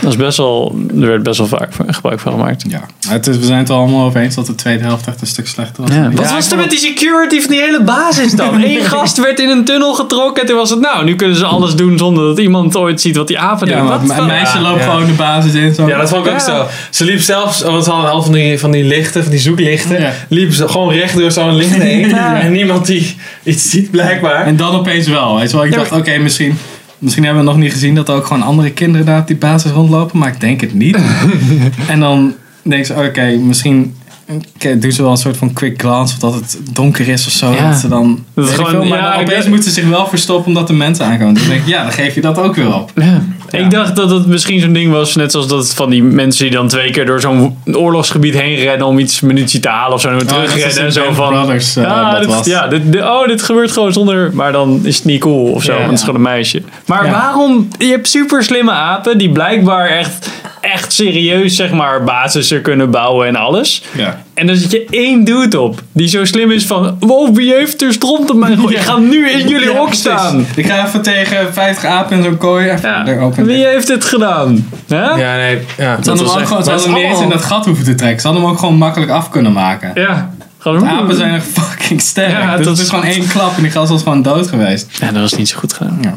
Dat 0.00 0.10
is 0.10 0.16
best 0.16 0.36
wel, 0.36 0.76
er 1.00 1.06
werd 1.06 1.22
best 1.22 1.38
wel 1.38 1.46
vaak 1.46 1.68
gebruik 1.86 2.20
van 2.20 2.32
gemaakt. 2.32 2.64
Ja, 2.68 2.80
het 3.08 3.26
is, 3.26 3.36
we 3.36 3.44
zijn 3.44 3.58
het 3.58 3.68
er 3.68 3.74
allemaal 3.74 4.06
over 4.06 4.20
eens 4.20 4.34
dat 4.34 4.46
de 4.46 4.54
tweede 4.54 4.84
helft 4.84 5.06
echt 5.06 5.20
een 5.20 5.26
stuk 5.26 5.46
slechter 5.46 5.82
was. 5.82 5.94
Ja, 5.94 6.10
wat 6.10 6.28
Ja, 6.28 6.34
was 6.34 6.50
er 6.50 6.56
met 6.56 6.70
die 6.70 6.78
security 6.78 7.40
van 7.40 7.50
die 7.50 7.60
hele 7.60 7.82
basis 7.82 8.32
dan? 8.32 8.62
Eén 8.64 8.80
gast 8.84 9.20
werd 9.20 9.40
in 9.40 9.48
een 9.48 9.64
tunnel 9.64 9.94
getrokken 9.94 10.42
en 10.42 10.48
toen 10.48 10.56
was 10.56 10.70
het 10.70 10.80
nou, 10.80 11.04
nu 11.04 11.16
kunnen 11.16 11.36
ze 11.36 11.44
alles 11.44 11.74
doen 11.74 11.98
zonder 11.98 12.24
dat 12.24 12.38
iemand 12.38 12.76
ooit 12.76 13.00
ziet 13.00 13.16
wat 13.16 13.26
die 13.26 13.38
apen 13.38 13.68
Ja, 13.68 13.82
maar 13.82 14.18
een 14.18 14.26
meisje 14.26 14.60
loopt 14.60 14.78
ja. 14.84 14.90
gewoon 14.90 15.06
de 15.06 15.12
basis 15.12 15.54
in. 15.54 15.74
Zo. 15.74 15.86
Ja, 15.86 15.98
dat 15.98 16.08
vond 16.08 16.26
ik 16.26 16.32
ook 16.32 16.40
zo. 16.40 16.66
Ze 16.90 17.04
liep 17.04 17.20
zelfs, 17.20 17.62
want 17.62 17.84
ze 17.84 17.90
hadden 17.90 18.10
al 18.10 18.22
van 18.22 18.32
die, 18.32 18.58
van 18.58 18.70
die 18.70 18.84
lichten, 18.84 19.22
van 19.22 19.30
die 19.30 19.40
zoeklichten. 19.40 20.00
Ja. 20.00 20.12
Liep 20.28 20.52
ze 20.52 20.68
gewoon 20.68 20.92
recht 20.92 21.18
door 21.18 21.30
zo'n 21.30 21.56
licht 21.56 21.74
heen. 21.82 22.08
Ja. 22.16 22.40
En 22.40 22.52
niemand 22.52 22.86
die 22.86 23.16
iets 23.42 23.70
ziet, 23.70 23.90
blijkbaar. 23.90 24.46
En 24.46 24.56
dan 24.56 24.74
opeens 24.74 25.08
wel. 25.08 25.36
Weet 25.36 25.50
je 25.50 25.56
wel? 25.56 25.64
Ik 25.66 25.72
Ja, 25.72 25.78
dacht, 25.78 25.92
oké, 25.92 26.18
misschien, 26.18 26.58
misschien 26.98 27.24
hebben 27.24 27.44
we 27.44 27.50
nog 27.50 27.58
niet 27.58 27.72
gezien 27.72 27.94
dat 27.94 28.08
er 28.08 28.14
ook 28.14 28.26
gewoon 28.26 28.42
andere 28.42 28.72
kinderen 28.72 29.06
daar 29.06 29.20
op 29.20 29.26
die 29.26 29.36
basis 29.36 29.70
rondlopen. 29.70 30.18
Maar 30.18 30.28
ik 30.28 30.40
denk 30.40 30.60
het 30.60 30.74
niet. 30.74 30.98
en 31.88 32.00
dan 32.00 32.34
denk 32.62 32.86
ze, 32.86 32.94
oké, 32.94 33.26
misschien 33.26 33.94
oké, 34.28 34.78
doen 34.78 34.92
ze 34.92 35.02
wel 35.02 35.10
een 35.10 35.16
soort 35.16 35.36
van 35.36 35.52
quick 35.52 35.80
glance. 35.80 36.14
Of 36.14 36.20
dat 36.20 36.34
het 36.34 36.58
donker 36.72 37.08
is 37.08 37.26
of 37.26 37.32
zo. 37.32 37.52
Ja. 37.52 37.70
Dat 37.70 37.78
ze 37.78 37.88
dan... 37.88 38.24
Dat 38.34 38.44
is 38.44 38.50
weet 38.50 38.60
ik 38.60 38.66
gewoon- 38.66 38.80
veel, 38.82 38.90
maar 38.90 38.98
ja, 38.98 39.12
dan 39.12 39.20
opeens 39.20 39.46
moeten 39.46 39.64
ze 39.72 39.80
zich 39.80 39.88
wel 39.88 40.06
verstoppen 40.06 40.46
omdat 40.46 40.66
de 40.66 40.72
mensen 40.72 41.04
aankomen. 41.04 41.34
Dus 41.34 41.42
dan 41.42 41.52
denk 41.52 41.62
ik, 41.62 41.68
ja, 41.68 41.82
dan 41.82 41.92
geef 41.92 42.14
je 42.14 42.20
dat 42.20 42.38
ook 42.38 42.54
weer 42.54 42.74
op. 42.74 42.90
Ja. 42.94 43.22
Ja. 43.50 43.58
Ik 43.58 43.70
dacht 43.70 43.96
dat 43.96 44.10
het 44.10 44.26
misschien 44.26 44.60
zo'n 44.60 44.72
ding 44.72 44.92
was, 44.92 45.14
net 45.14 45.30
zoals 45.30 45.48
dat 45.48 45.74
van 45.74 45.90
die 45.90 46.02
mensen 46.02 46.44
die 46.44 46.54
dan 46.54 46.68
twee 46.68 46.90
keer 46.90 47.06
door 47.06 47.20
zo'n 47.20 47.56
oorlogsgebied 47.72 48.34
heen 48.40 48.54
rennen 48.56 48.86
om 48.86 48.98
iets 48.98 49.20
munitie 49.20 49.60
te 49.60 49.68
halen 49.68 49.94
of 49.94 50.00
zo 50.00 50.08
en 50.08 50.14
weer 50.14 50.22
Oh, 50.22 50.28
terugrennen 50.28 50.84
en 50.84 50.92
zo 50.92 51.02
Band 51.02 51.16
van. 51.16 51.32
Brothers, 51.32 51.76
eh, 51.76 51.82
ja, 51.82 52.10
dat 52.10 52.20
dit, 52.20 52.28
was. 52.34 52.46
ja 52.46 52.66
dit, 52.68 52.92
dit- 52.92 53.02
oh, 53.02 53.26
dit 53.26 53.42
gebeurt 53.42 53.72
gewoon 53.72 53.92
zonder. 53.92 54.30
Maar 54.34 54.52
dan 54.52 54.80
is 54.82 54.96
het 54.96 55.04
niet 55.04 55.20
cool 55.20 55.52
of 55.52 55.62
zo, 55.62 55.72
Ja. 55.72 55.76
want 55.78 55.90
het 55.90 55.98
is 55.98 56.04
gewoon 56.04 56.16
een 56.16 56.30
meisje. 56.30 56.62
Maar 56.86 57.04
Ja. 57.04 57.10
waarom? 57.10 57.68
Je 57.78 57.86
hebt 57.86 58.08
super 58.08 58.44
slimme 58.44 58.70
apen 58.72 59.18
die 59.18 59.30
blijkbaar 59.32 59.86
echt, 59.88 60.30
echt 60.72 60.92
serieus, 60.92 61.56
zeg 61.56 61.70
maar, 61.72 62.04
basissen 62.04 62.62
kunnen 62.62 62.90
bouwen 62.90 63.26
en 63.26 63.36
alles. 63.36 63.82
Ja. 63.96 64.24
En 64.34 64.46
dan 64.46 64.56
zit 64.56 64.70
je 64.70 64.86
één 64.90 65.24
dude 65.24 65.60
op 65.60 65.82
die 65.92 66.08
zo 66.08 66.24
slim 66.24 66.50
is 66.50 66.64
van: 66.66 66.96
wow, 67.00 67.36
wie 67.36 67.54
heeft 67.54 67.82
er 67.82 67.92
stront 67.92 68.30
op 68.30 68.36
mijn 68.36 68.58
gooi? 68.58 68.74
Ik 68.74 68.80
ga 68.80 68.96
nu 68.98 69.28
in 69.30 69.48
jullie 69.48 69.68
Ja, 69.70 69.76
hok 69.76 69.84
precies. 69.86 70.00
staan. 70.04 70.46
Ik 70.56 70.66
ga 70.66 70.86
even 70.86 71.02
tegen 71.02 71.52
50 71.54 71.84
apen 71.84 72.16
in 72.16 72.22
zo'n 72.24 72.36
kooi 72.36 72.70
even 72.70 72.88
Ja. 72.88 73.06
er. 73.06 73.44
Wie 73.44 73.66
heeft 73.66 73.88
het 73.88 74.04
gedaan? 74.04 74.68
Hè? 74.88 74.96
Ja, 75.04 75.36
nee. 75.36 75.58
Ja. 75.76 75.98
Ze 76.02 76.08
hadden 76.10 76.26
hem 76.28 76.38
ook 76.40 76.46
gewoon, 76.46 76.64
ze 76.64 76.70
hadden 76.70 76.92
niet 76.94 77.02
eens 77.02 77.20
in 77.20 77.28
dat 77.28 77.42
gat 77.42 77.64
hoeven 77.64 77.84
te 77.84 77.94
trekken. 77.94 78.20
Ze 78.20 78.26
hadden 78.26 78.44
hem 78.44 78.52
ook 78.52 78.58
gewoon 78.58 78.74
makkelijk 78.76 79.10
af 79.10 79.30
kunnen 79.30 79.52
maken. 79.52 79.90
Ja. 79.94 80.34
Gewoon 80.58 80.88
Apen 80.88 81.16
zijn 81.16 81.34
echt 81.34 81.46
fucking 81.58 82.00
sterk. 82.00 82.30
Ja, 82.30 82.56
dus 82.56 82.66
dat 82.66 82.66
het 82.66 82.76
is 82.76 82.82
is- 82.82 82.88
gewoon 82.88 83.04
één 83.04 83.28
klap 83.28 83.56
en 83.56 83.62
die 83.62 83.70
gast 83.70 83.90
was 83.90 84.02
gewoon 84.02 84.22
dood 84.22 84.48
geweest. 84.48 84.86
Ja, 85.00 85.06
dat 85.12 85.20
was 85.20 85.34
niet 85.34 85.48
zo 85.48 85.58
goed 85.58 85.72
gedaan. 85.72 85.98
Ja. 86.02 86.14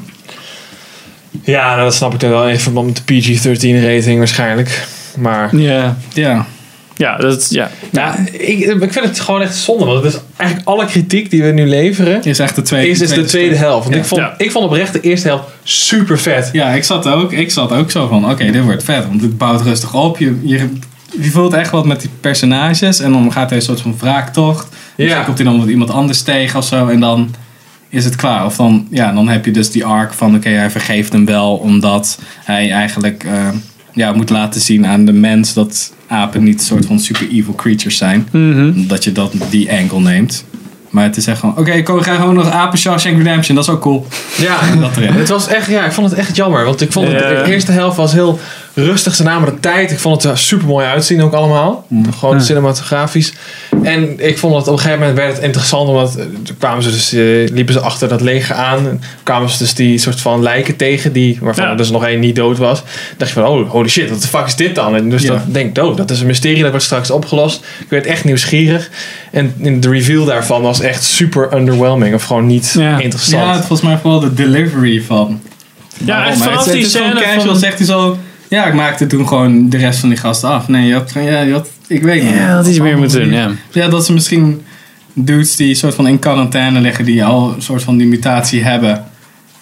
Ja, 1.49 1.69
nou, 1.71 1.83
dat 1.83 1.93
snap 1.93 2.13
ik 2.13 2.19
dan 2.19 2.29
wel 2.29 2.49
in 2.49 2.59
verband 2.59 2.87
met 2.87 3.01
de 3.07 3.13
PG-13 3.13 3.83
rating 3.85 4.17
waarschijnlijk. 4.17 4.87
Maar 5.17 5.55
Ja. 5.57 5.97
Ja. 6.13 6.45
Ja, 6.95 7.17
dat, 7.17 7.47
ja. 7.49 7.69
ja, 7.91 8.15
ik, 8.31 8.59
ik 8.59 8.93
vind 8.93 9.05
het 9.05 9.19
gewoon 9.19 9.41
echt 9.41 9.55
zonde. 9.55 9.85
Want 9.85 10.03
het 10.03 10.13
is 10.13 10.19
eigenlijk 10.37 10.69
alle 10.69 10.85
kritiek 10.85 11.29
die 11.29 11.43
we 11.43 11.51
nu 11.51 11.67
leveren, 11.67 12.23
Is 12.23 12.39
echt 12.39 12.55
de 12.55 12.61
tweede. 12.61 12.89
is, 12.89 13.01
is 13.01 13.09
de 13.09 13.23
tweede 13.23 13.55
helft. 13.55 13.83
Want 13.83 13.95
Ja. 13.95 14.01
ik, 14.01 14.07
vond, 14.07 14.21
Ja. 14.21 14.33
ik 14.37 14.51
vond 14.51 14.65
oprecht 14.65 14.93
de 14.93 14.99
eerste 15.01 15.27
helft 15.27 15.43
super 15.63 16.19
vet. 16.19 16.49
Ja, 16.53 16.69
ik 16.69 16.83
zat 16.83 17.07
ook, 17.07 17.31
ik 17.31 17.51
zat 17.51 17.71
ook 17.71 17.91
zo 17.91 18.07
van, 18.07 18.31
oké, 18.31 18.51
dit 18.51 18.63
wordt 18.63 18.83
vet. 18.83 19.05
Want 19.07 19.21
het 19.21 19.37
bouwt 19.37 19.61
rustig 19.61 19.93
op. 19.93 20.17
Je, 20.17 20.39
je, 20.43 20.69
je 21.21 21.29
voelt 21.31 21.53
echt 21.53 21.71
wat 21.71 21.85
met 21.85 22.01
die 22.01 22.09
personages. 22.21 22.99
En 22.99 23.11
dan 23.11 23.31
gaat 23.31 23.49
hij 23.49 23.57
een 23.59 23.65
soort 23.65 23.81
van 23.81 23.95
wraaktocht. 23.99 24.67
Misschien 24.95 25.19
Ja. 25.19 25.25
komt 25.25 25.37
hij 25.37 25.47
dan 25.47 25.59
met 25.59 25.69
iemand 25.69 25.89
anders 25.91 26.21
tegen 26.21 26.59
of 26.59 26.65
zo. 26.65 26.87
En 26.87 26.99
dan 26.99 27.35
is 27.89 28.05
het 28.05 28.15
klaar. 28.15 28.45
Of 28.45 28.55
dan, 28.55 28.87
ja, 28.89 29.11
dan 29.11 29.27
heb 29.27 29.45
je 29.45 29.51
dus 29.51 29.71
die 29.71 29.85
arc 29.85 30.13
van, 30.13 30.35
oké, 30.35 30.49
hij 30.49 30.69
vergeeft 30.69 31.13
hem 31.13 31.25
wel. 31.25 31.55
Omdat 31.55 32.19
hij 32.43 32.71
eigenlijk 32.71 33.23
eh, 33.23 33.47
ja, 33.93 34.11
moet 34.11 34.29
laten 34.29 34.61
zien 34.61 34.85
aan 34.87 35.05
de 35.05 35.13
mens 35.13 35.53
dat 35.53 35.93
apen 36.07 36.43
niet 36.43 36.59
een 36.59 36.65
soort 36.65 36.85
van 36.85 36.99
super 36.99 37.29
evil 37.31 37.55
creatures 37.55 37.97
zijn. 37.97 38.27
Mhm. 38.31 38.87
Dat 38.87 39.03
je 39.03 39.11
dat, 39.11 39.33
die 39.49 39.71
angle 39.71 39.99
neemt. 39.99 40.45
Maar 40.89 41.03
het 41.03 41.17
is 41.17 41.27
echt 41.27 41.39
gewoon, 41.39 41.57
oké, 41.57 41.71
ik 41.71 41.87
ga 41.87 42.15
gewoon 42.15 42.33
nog 42.33 42.49
Apen 42.49 42.77
Shawshank 42.77 43.17
Redemption. 43.17 43.55
Dat 43.55 43.65
is 43.67 43.71
ook 43.73 43.81
cool. 43.81 44.07
Ja, 44.37 44.57
Dat 44.79 44.97
erin. 44.97 45.13
het 45.13 45.29
was 45.29 45.47
echt, 45.47 45.67
ja, 45.69 45.85
ik 45.85 45.91
vond 45.91 46.09
het 46.09 46.19
echt 46.19 46.35
jammer. 46.35 46.65
Want 46.65 46.81
ik 46.81 46.91
vond 46.91 47.07
het, 47.07 47.19
de 47.19 47.43
eerste 47.45 47.71
helft 47.71 47.97
was 47.97 48.11
heel 48.11 48.39
rustig. 48.73 49.15
Ze 49.15 49.23
namen 49.23 49.53
de 49.53 49.59
tijd. 49.59 49.91
Ik 49.91 49.99
vond 49.99 50.23
het 50.23 50.31
er 50.31 50.37
super 50.37 50.67
mooi 50.67 50.85
uitzien 50.85 51.21
ook 51.21 51.33
allemaal. 51.33 51.85
Gewoon 52.19 52.35
Ja. 52.35 52.41
cinematografisch. 52.43 53.33
En 53.83 54.27
ik 54.27 54.37
vond 54.37 54.55
het 54.55 54.67
op 54.67 54.73
een 54.73 54.79
gegeven 54.79 54.99
moment 54.99 55.17
werd 55.17 55.33
het 55.35 55.43
interessant. 55.43 55.89
Omdat 55.89 56.15
eh, 56.15 56.25
kwamen 56.57 56.83
ze 56.83 56.89
dus, 56.91 57.13
eh, 57.13 57.53
liepen 57.55 57.73
ze 57.73 57.79
achter 57.79 58.07
dat 58.07 58.21
leger 58.21 58.55
aan. 58.55 58.87
En 58.87 59.01
kwamen 59.23 59.49
ze 59.49 59.57
dus 59.57 59.73
die 59.73 59.97
soort 59.97 60.21
van 60.21 60.41
lijken 60.43 60.75
tegen. 60.75 61.13
Die, 61.13 61.37
waarvan 61.41 61.63
Ja. 61.65 61.71
er 61.71 61.77
dus 61.77 61.89
nog 61.91 62.05
één 62.05 62.19
niet 62.19 62.35
dood 62.35 62.57
was. 62.57 62.83
dacht 63.17 63.31
je 63.33 63.39
van, 63.39 63.49
oh, 63.49 63.69
holy 63.69 63.87
shit, 63.89 64.09
wat 64.09 64.21
de 64.21 64.27
fuck 64.27 64.45
is 64.45 64.55
dit 64.55 64.75
dan? 64.75 64.95
En 64.95 65.09
dus 65.09 65.21
Ja. 65.21 65.29
dat 65.29 65.41
denk 65.53 65.77
ik, 65.77 65.83
oh, 65.83 65.95
dat 65.97 66.09
is 66.11 66.19
een 66.19 66.27
mysterie. 66.27 66.61
Dat 66.61 66.69
wordt 66.69 66.85
straks 66.85 67.11
opgelost. 67.11 67.63
Ik 67.79 67.89
werd 67.89 68.05
echt 68.05 68.23
nieuwsgierig. 68.23 68.89
En 69.31 69.53
in 69.57 69.79
de 69.79 69.89
reveal 69.89 70.25
daarvan 70.25 70.61
was 70.61 70.79
echt 70.81 71.03
super 71.03 71.53
underwhelming. 71.55 72.15
Of 72.15 72.23
gewoon 72.23 72.45
niet 72.45 72.73
Ja. 72.77 72.99
interessant. 72.99 73.43
Ja, 73.43 73.49
het 73.55 73.65
volgens 73.65 73.81
mij 73.89 73.97
vooral 73.97 74.19
de 74.19 74.33
delivery 74.33 75.01
van. 75.01 75.41
Ja, 76.05 76.27
echt 76.27 76.37
vanaf 76.37 76.65
het, 76.65 76.73
die 76.73 76.85
gewoon 76.85 77.07
scène 77.09 77.21
casual, 77.21 77.45
van- 77.45 77.57
zegt 77.59 77.77
hij 77.77 77.87
zo... 77.87 78.17
Ja, 78.49 78.65
ik 78.65 78.73
maakte 78.73 79.07
toen 79.07 79.27
gewoon 79.27 79.69
de 79.69 79.77
rest 79.77 79.99
van 79.99 80.09
die 80.09 80.17
gasten 80.17 80.49
af. 80.49 80.67
Nee, 80.67 80.87
je 80.87 80.93
had, 80.93 81.11
ja, 81.15 81.41
je 81.41 81.51
had, 81.53 81.69
ik 81.87 82.03
weet 82.03 82.23
niet. 82.23 82.33
Ja, 82.33 82.55
had 82.55 82.67
iets 82.67 82.79
meer 82.79 82.97
moeten 82.97 83.19
doen, 83.23 83.33
ja. 83.33 83.49
Ja, 83.71 83.87
dat 83.87 84.05
ze 84.05 84.13
misschien 84.13 84.61
dudes 85.13 85.55
die 85.55 85.75
soort 85.75 85.95
van 85.95 86.07
in 86.07 86.19
quarantaine 86.19 86.79
liggen, 86.79 87.05
die 87.05 87.25
al 87.25 87.53
een 87.55 87.61
soort 87.61 87.83
van 87.83 87.97
die 87.97 88.07
mutatie 88.07 88.63
hebben, 88.63 89.03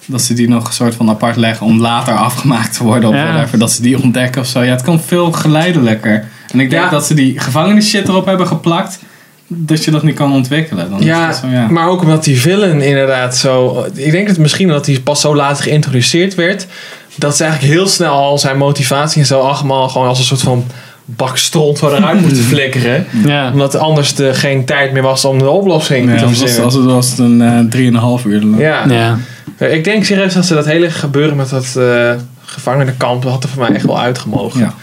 dat 0.05 0.21
ze 0.21 0.33
die 0.33 0.49
nog 0.49 0.67
een 0.67 0.73
soort 0.73 0.95
van 0.95 1.09
apart 1.09 1.35
leggen 1.35 1.65
om 1.65 1.79
later 1.79 2.13
afgemaakt 2.29 2.73
te 2.77 2.83
worden 2.83 3.09
of 3.09 3.15
Ja. 3.15 3.23
whatever, 3.31 3.59
dat 3.59 3.71
ze 3.71 3.81
die 3.81 4.01
ontdekken 4.01 4.41
of 4.41 4.47
zo. 4.47 4.63
Ja, 4.63 4.71
het 4.71 4.81
kan 4.81 4.99
veel 5.01 5.31
geleidelijker. 5.31 6.25
En 6.51 6.59
ik 6.59 6.69
denk 6.69 6.83
Ja. 6.83 6.89
dat 6.89 7.05
ze 7.05 7.13
die 7.13 7.39
gevangenis 7.39 7.89
shit 7.89 8.07
erop 8.07 8.25
hebben 8.25 8.47
geplakt, 8.47 8.99
dat 9.47 9.83
je 9.83 9.91
dat 9.91 10.03
niet 10.03 10.15
kan 10.15 10.33
ontwikkelen. 10.33 10.89
Dan 10.89 11.01
Ja, 11.03 11.29
is 11.29 11.35
het 11.35 11.45
zo, 11.45 11.51
ja. 11.57 11.67
maar 11.67 11.87
ook 11.87 12.01
omdat 12.01 12.23
die 12.23 12.39
villain 12.41 12.81
inderdaad 12.81 13.37
zo... 13.37 13.85
Ik 13.93 14.11
denk 14.11 14.27
dat 14.27 14.37
misschien 14.37 14.67
dat 14.67 14.85
hij 14.85 14.99
pas 14.99 15.21
zo 15.21 15.35
laat 15.35 15.61
geïntroduceerd 15.61 16.35
werd... 16.35 16.67
dat 17.15 17.37
ze 17.37 17.43
eigenlijk 17.43 17.73
heel 17.73 17.87
snel 17.87 18.11
al 18.13 18.37
zijn 18.37 18.57
motivatie 18.57 19.21
en 19.21 19.27
zo 19.27 19.39
allemaal 19.39 19.89
gewoon 19.89 20.07
als 20.07 20.19
een 20.19 20.25
soort 20.25 20.41
van 20.41 20.65
bak 21.05 21.37
stront 21.37 21.77
zo 21.77 21.89
eruit 21.89 22.21
moeten 22.25 22.43
flikkeren. 22.43 23.05
Ja. 23.25 23.51
Omdat 23.51 23.75
anders 23.75 24.17
er 24.17 24.35
geen 24.35 24.65
tijd 24.65 24.91
meer 24.93 25.01
was 25.01 25.25
om 25.25 25.37
de 25.39 25.49
oplossing 25.49 26.09
Ja, 26.11 26.17
te 26.17 26.21
als, 26.25 26.29
het- 26.29 26.39
verzinnen. 26.39 26.65
als 26.65 26.73
het 26.73 26.85
was 26.85 27.09
het 27.09 27.19
een 27.19 27.41
eh, 27.41 27.59
drieënhalf 27.69 28.25
uur 28.25 28.41
lang. 28.41 28.59
Ja. 28.61 28.83
Ja. 28.89 29.17
Eh, 29.57 29.73
Ik 29.73 29.83
denk 29.83 30.03
serieus 30.03 30.33
dat 30.33 30.45
ze 30.45 30.53
dat 30.53 30.65
hele 30.65 30.89
gebeuren 30.89 31.35
met 31.35 31.49
dat 31.49 31.75
eh 31.77 32.11
gevangenenkamp, 32.45 33.23
dat 33.23 33.31
had 33.31 33.43
er 33.43 33.49
voor 33.49 33.61
mij 33.61 33.71
echt 33.75 33.85
wel 33.85 33.99
uitgemogen. 33.99 34.59
Ja. 34.59 34.73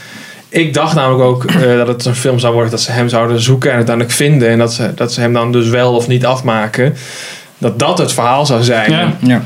Ik 0.54 0.74
dacht 0.74 0.94
namelijk 0.94 1.22
ook 1.24 1.44
eh, 1.44 1.76
dat 1.76 1.86
het 1.86 2.04
een 2.04 2.14
film 2.14 2.38
zou 2.38 2.52
worden 2.52 2.70
dat 2.70 2.80
ze 2.80 2.92
hem 2.92 3.08
zouden 3.08 3.40
zoeken 3.40 3.70
en 3.70 3.76
uiteindelijk 3.76 4.14
vinden. 4.14 4.48
En 4.48 4.58
dat 4.58 4.72
ze, 4.74 4.92
dat 4.94 5.12
ze 5.12 5.20
hem 5.20 5.32
dan 5.32 5.52
dus 5.52 5.68
wel 5.68 5.94
of 5.94 6.08
niet 6.08 6.26
afmaken. 6.26 6.94
Dat 7.58 7.78
dat 7.78 7.98
het 7.98 8.12
verhaal 8.12 8.46
zou 8.46 8.62
zijn. 8.62 8.90
Ja. 8.90 9.12
Ja. 9.20 9.42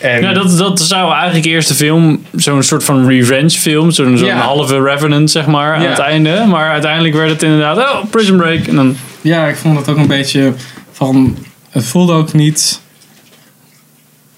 En, 0.00 0.20
Ja, 0.22 0.32
dat, 0.32 0.58
dat 0.58 0.80
zou 0.80 1.12
eigenlijk 1.14 1.44
eerst 1.46 1.68
de 1.68 1.74
film, 1.74 2.24
zo'n 2.34 2.62
soort 2.62 2.84
van 2.84 3.06
revenge 3.08 3.50
film, 3.50 3.90
zo'n 3.90 4.16
Ja. 4.18 4.36
halve 4.36 4.82
Revenant 4.82 5.30
zeg 5.30 5.46
maar, 5.46 5.74
aan 5.74 5.82
Ja. 5.82 5.88
het 5.88 5.98
einde. 5.98 6.44
Maar 6.48 6.70
uiteindelijk 6.70 7.14
werd 7.14 7.30
het 7.30 7.42
inderdaad, 7.42 7.78
oh, 7.78 8.04
Prison 8.10 8.36
Break. 8.36 8.66
En 8.66 8.76
dan, 8.76 8.96
Ja, 9.20 9.46
ik 9.46 9.56
vond 9.56 9.78
het 9.78 9.88
ook 9.88 9.96
een 9.96 10.06
beetje 10.06 10.52
van. 10.92 11.36
Het 11.70 11.84
voelde 11.84 12.12
ook 12.12 12.32
niet. 12.32 12.80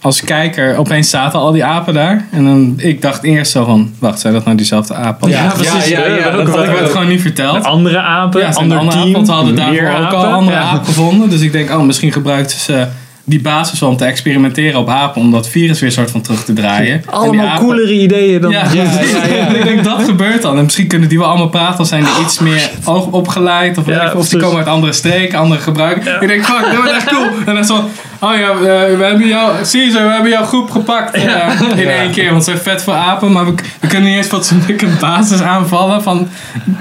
Als 0.02 0.24
kijker, 0.24 0.76
opeens 0.76 1.10
zaten 1.10 1.38
al 1.38 1.52
die 1.52 1.64
apen 1.64 1.94
daar. 1.94 2.24
En 2.30 2.44
dan, 2.44 2.74
ik 2.76 3.02
dacht 3.02 3.22
eerst 3.22 3.52
zo 3.52 3.64
van: 3.64 3.94
wacht, 3.98 4.20
zijn 4.20 4.32
dat 4.32 4.44
nou 4.44 4.56
diezelfde 4.56 4.94
apen? 4.94 5.28
ja, 5.28 5.42
Ja, 5.42 5.50
precies. 5.50 5.88
Ja, 5.88 6.06
ja, 6.06 6.14
ja, 6.16 6.30
Dat 6.30 6.54
werd 6.54 6.90
gewoon 6.90 7.08
niet 7.08 7.20
verteld. 7.20 7.64
andere 7.64 7.98
apen, 7.98 8.40
Ja, 8.40 8.48
andere 8.48 8.80
team, 8.80 8.90
apen, 9.00 9.12
want 9.12 9.26
we 9.26 9.32
hadden 9.32 9.54
daarvoor 9.56 10.04
ook 10.06 10.12
al 10.12 10.24
andere 10.24 10.56
Ja. 10.56 10.62
apen 10.62 10.86
gevonden. 10.86 11.30
Dus 11.30 11.40
ik 11.40 11.52
denk, 11.52 11.70
oh, 11.70 11.82
misschien 11.82 12.12
gebruikten 12.12 12.58
ze 12.58 12.86
die 13.24 13.40
basis 13.40 13.82
om 13.82 13.96
te 13.96 14.04
experimenteren 14.04 14.80
op 14.80 14.88
apen. 14.88 15.20
Om 15.20 15.30
dat 15.30 15.48
virus 15.48 15.80
weer 15.80 15.92
soort 15.92 16.10
van 16.10 16.20
terug 16.20 16.44
te 16.44 16.52
draaien. 16.52 17.02
Allemaal 17.06 17.46
apen- 17.46 17.64
coolere 17.66 17.92
ideeën 18.00 18.40
dan. 18.40 18.50
Ja, 18.50 18.64
ja, 18.72 18.82
ja, 18.82 19.26
ja. 19.26 19.46
ik 19.58 19.64
denk 19.64 19.84
dat 19.84 20.02
gebeurt 20.04 20.42
dan. 20.42 20.56
En 20.58 20.64
misschien 20.64 20.86
kunnen 20.86 21.08
die 21.08 21.18
wel 21.18 21.28
allemaal 21.28 21.48
praten. 21.48 21.80
Of 21.80 21.86
zijn 21.86 22.04
die 22.04 22.24
iets 22.24 22.38
meer 22.38 22.70
oog 22.84 23.06
opgeleid. 23.06 23.78
Of, 23.78 23.84
weet 23.84 23.94
Ja, 23.96 24.02
ik 24.02 24.10
veel, 24.10 24.18
of 24.20 24.28
precies. 24.28 24.46
komen 24.46 24.58
uit 24.64 24.68
andere 24.74 24.92
streken, 24.92 25.38
andere 25.38 25.60
gebruiken. 25.60 26.20
Ik 26.22 26.28
denk, 26.28 26.44
fuck, 26.44 26.64
dat 26.64 26.74
wordt 26.76 26.90
echt 26.90 27.04
cool. 27.10 27.26
En 27.46 27.54
dan 27.54 27.64
zo, 27.64 27.74
oh 28.20 28.34
ja, 28.38 28.54
we, 28.58 28.94
we 28.98 29.04
hebben 29.04 29.26
jou, 29.28 29.52
Caesar, 29.72 30.06
we 30.06 30.12
hebben 30.12 30.30
jouw 30.30 30.44
groep 30.44 30.70
gepakt. 30.70 31.14
eh, 31.14 31.22
in 31.22 31.78
Ja. 31.78 31.90
één 31.90 32.10
keer, 32.10 32.30
want 32.30 32.44
ze 32.44 32.50
zijn 32.50 32.62
vet 32.62 32.82
voor 32.82 32.94
apen. 32.94 33.32
Maar 33.32 33.44
we, 33.44 33.54
we 33.80 33.86
kunnen 33.86 34.08
niet 34.08 34.16
eens 34.16 34.26
fatsoenlijk 34.26 34.82
een 34.82 34.96
basis 35.00 35.40
aanvallen 35.42 36.02
van 36.02 36.28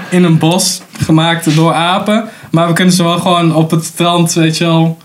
in 0.08 0.24
een 0.24 0.38
bos 0.38 0.80
gemaakt 1.04 1.54
door 1.56 1.74
apen. 1.74 2.24
Maar 2.50 2.66
we 2.66 2.72
kunnen 2.72 2.94
ze 2.94 3.02
wel 3.02 3.18
gewoon 3.18 3.54
op 3.54 3.70
het 3.70 3.84
strand, 3.84 4.32
weet 4.32 4.58
je 4.58 4.64
wel. 4.64 4.98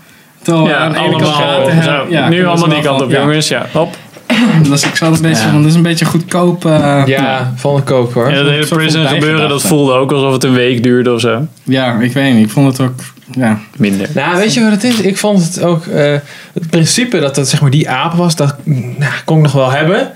Terwijl 0.46 0.68
Ja, 0.68 0.76
aan 0.76 0.92
de 0.92 0.98
ene 0.98 1.10
kant 1.10 1.22
allemaal, 1.22 1.38
gaten 1.66 1.82
zo, 1.82 1.90
hebben. 1.90 2.10
Ja, 2.10 2.28
nu 2.28 2.46
allemaal 2.46 2.68
die 2.68 2.80
kant 2.82 3.02
op, 3.02 3.10
ja. 3.10 3.20
jongens. 3.20 3.48
Ja, 3.48 3.66
hop. 3.72 3.96
Dus 4.70 4.84
ik 4.84 4.96
zat 4.96 5.16
een 5.16 5.22
beetje 5.22 5.44
Ja. 5.44 5.50
van, 5.50 5.60
dit 5.60 5.70
is 5.70 5.76
een 5.76 5.82
beetje 5.82 6.04
goedkoop. 6.04 6.64
eh, 6.64 7.02
ja, 7.06 7.52
vond 7.56 7.78
ik 7.78 7.90
ook 7.90 8.12
hoor. 8.12 8.32
Dat 8.32 8.46
hele 8.46 8.66
van 8.66 8.76
prison 8.78 9.06
gebeuren, 9.06 9.48
dat 9.48 9.62
voelde 9.62 9.92
ook 9.92 10.12
alsof 10.12 10.32
het 10.32 10.44
een 10.44 10.52
week 10.54 10.82
duurde 10.82 11.12
of 11.12 11.20
zo. 11.20 11.46
Ja, 11.62 11.98
ik 12.00 12.12
weet 12.12 12.34
niet. 12.34 12.44
Ik 12.46 12.50
vond 12.52 12.78
het 12.78 12.88
ook. 12.88 12.94
Ja. 13.30 13.58
Minder. 13.76 14.08
Nou, 14.14 14.36
weet 14.36 14.54
je 14.54 14.60
wat 14.62 14.70
het 14.70 14.84
is? 14.84 15.00
Ik 15.00 15.16
vond 15.18 15.44
het 15.44 15.62
ook... 15.62 15.86
eh, 15.86 16.12
het 16.54 16.70
principe 16.70 17.18
dat 17.18 17.36
het 17.36 17.48
zeg 17.48 17.60
maar 17.60 17.70
die 17.70 17.90
aap 17.90 18.12
was, 18.12 18.36
dat 18.36 18.54
nou, 18.64 19.12
kon 19.24 19.36
ik 19.36 19.42
nog 19.42 19.52
wel 19.52 19.70
hebben. 19.70 20.10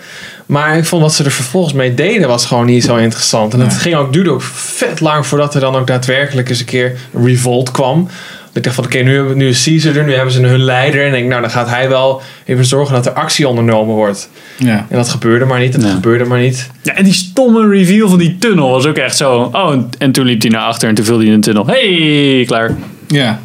Maar 0.47 0.77
ik 0.77 0.85
vond 0.85 1.03
wat 1.03 1.15
ze 1.15 1.25
er 1.25 1.31
vervolgens 1.31 1.75
mee 1.75 1.95
deden 1.95 2.29
was 2.29 2.47
gewoon 2.47 2.67
niet 2.67 2.85
zo 2.85 2.97
interessant. 2.97 3.55
En 3.55 3.61
het 3.61 3.75
ging 3.77 3.95
ook, 3.95 4.13
duurde 4.13 4.31
ook 4.31 4.43
vet 4.43 5.01
lang 5.01 5.27
voordat 5.27 5.55
er 5.55 5.61
dan 5.61 5.77
ook 5.77 5.87
daadwerkelijk 5.87 6.49
eens 6.49 6.59
een 6.61 6.65
keer 6.65 6.97
een 7.15 7.25
revolt 7.27 7.71
kwam. 7.71 8.09
Ik 8.53 8.63
dacht 8.63 8.75
van 8.75 8.85
oké, 8.85 8.99
nu, 8.99 9.15
hebben 9.15 9.33
we- 9.33 9.39
nu 9.39 9.49
is 9.49 9.65
Caesar 9.65 9.97
er, 9.97 10.05
nu 10.05 10.15
hebben 10.15 10.33
ze 10.33 10.41
hun 10.47 10.61
leider. 10.63 11.01
En 11.01 11.07
ik 11.07 11.13
denk, 11.13 11.29
nou 11.29 11.41
dan 11.41 11.51
gaat 11.51 11.69
hij 11.69 11.89
wel 11.89 12.23
even 12.47 12.65
zorgen 12.65 12.95
dat 12.95 13.07
er 13.07 13.13
actie 13.13 13.49
ondernomen 13.49 13.95
wordt. 13.95 14.31
ja. 14.57 14.87
En 14.89 14.97
dat 14.97 15.09
gebeurde 15.09 15.45
maar 15.45 15.61
niet, 15.61 15.73
dat 15.73 15.83
Ja. 15.83 15.91
gebeurde 15.91 16.25
maar 16.25 16.39
niet. 16.41 16.71
Ja, 16.83 16.95
en 16.95 17.05
die 17.05 17.13
stomme 17.13 17.69
reveal 17.69 18.09
van 18.09 18.19
die 18.19 18.39
tunnel 18.39 18.71
was 18.71 18.87
ook 18.87 18.97
echt 18.97 19.17
zo. 19.17 19.51
Oh, 19.53 19.73
en- 19.73 19.89
en 19.99 20.13
toen 20.13 20.25
liep 20.27 20.41
hij 20.41 20.51
naar 20.51 20.63
achter 20.67 20.89
en 20.89 20.95
toen 20.95 21.05
viel 21.05 21.17
hij 21.19 21.27
in 21.27 21.33
een 21.33 21.41
tunnel. 21.41 21.67
Hey, 21.67 22.45
klaar. 22.47 22.75
Ja. 23.07 23.41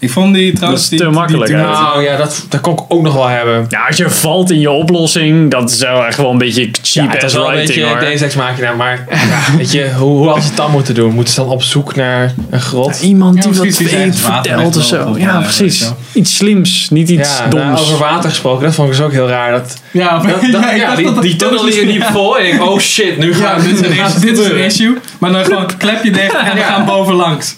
Ik 0.00 0.10
vond 0.10 0.34
die 0.34 0.52
trouwens... 0.52 0.82
Dat 0.82 0.92
is 0.92 0.98
te 0.98 1.04
die, 1.04 1.14
makkelijk, 1.14 1.46
die, 1.46 1.56
hè? 1.56 1.62
die- 1.66 1.72
Nou 1.72 2.02
ja, 2.02 2.16
dat, 2.16 2.46
dat 2.48 2.60
kon 2.60 2.72
ik 2.72 2.80
ook 2.88 3.02
nog 3.02 3.14
wel 3.14 3.26
hebben. 3.28 3.66
Ja, 3.68 3.86
als 3.86 3.96
je 3.96 4.10
valt 4.10 4.50
in 4.50 4.60
je 4.60 4.70
oplossing, 4.70 5.50
dat 5.50 5.70
is 5.70 5.78
wel 5.78 6.06
echt 6.06 6.16
wel 6.16 6.30
een 6.30 6.38
beetje 6.38 6.68
cheap 6.82 7.06
Ja, 7.12 7.16
ass 7.16 7.24
is 7.24 7.32
wel 7.32 7.44
een 7.48 7.54
writing 7.54 7.74
beetje 7.78 7.90
hoor. 7.90 8.00
deze 8.00 8.24
ex 8.24 8.34
machina, 8.34 8.72
maar 8.72 9.06
ja, 9.50 9.56
weet 9.56 9.72
je, 9.72 9.90
hoe, 9.96 10.16
hoe 10.18 10.28
als 10.30 10.40
ze 10.42 10.46
het 10.48 10.56
dan 10.56 10.70
moeten 10.70 10.94
doen? 10.94 11.12
Moeten 11.14 11.34
ze 11.34 11.40
dan 11.40 11.48
op 11.50 11.62
zoek 11.62 11.94
naar 11.96 12.34
een 12.50 12.60
grot? 12.60 13.00
Iemand 13.00 13.42
die 13.42 13.52
hij 13.52 13.60
weet, 13.98 14.16
vertelt 14.18 14.76
of 14.76 14.84
zo. 14.84 15.14
Ja, 15.18 15.32
weet 15.36 15.42
precies. 15.42 15.78
je 15.78 15.86
Iets 16.20 16.36
slims, 16.36 16.88
niet 16.90 17.08
iets 17.08 17.38
Ja, 17.38 17.48
nou, 17.48 17.66
doms. 17.66 17.80
over 17.80 17.98
water 17.98 18.30
gesproken, 18.30 18.64
dat 18.64 18.74
vond 18.74 18.88
ik 18.90 18.96
dus 18.96 19.04
ook 19.04 19.12
heel 19.12 19.28
raar. 19.28 19.50
Dat, 19.50 19.76
Ja, 19.90 20.18
dat, 20.18 20.40
dat- 20.52 20.62
ja, 20.76 20.94
die, 20.94 21.04
dat 21.04 21.14
dat- 21.14 21.22
die 21.22 21.36
tunnel 21.36 21.64
die 21.64 21.86
liep 21.86 22.04
vol 22.04 22.38
en 22.38 22.46
ik, 22.54 22.62
oh 22.62 22.78
shit, 22.78 23.18
nu 23.18 23.28
Ja, 23.28 23.34
gaat 23.36 23.62
dit 23.62 23.72
is, 23.72 23.80
een 23.80 23.90
issue, 23.90 24.02
het 24.04 24.20
dit 24.20 24.30
is 24.32 24.38
een 24.38 24.44
gebeuren. 24.44 24.66
issue. 24.66 24.96
Maar 25.18 25.32
dan 25.32 25.44
gewoon 25.44 25.66
klep 25.78 26.04
je 26.04 26.10
dicht 26.10 26.34
en 26.34 26.54
we 26.54 26.60
gaan 26.60 26.84
bovenlangs. 26.84 27.54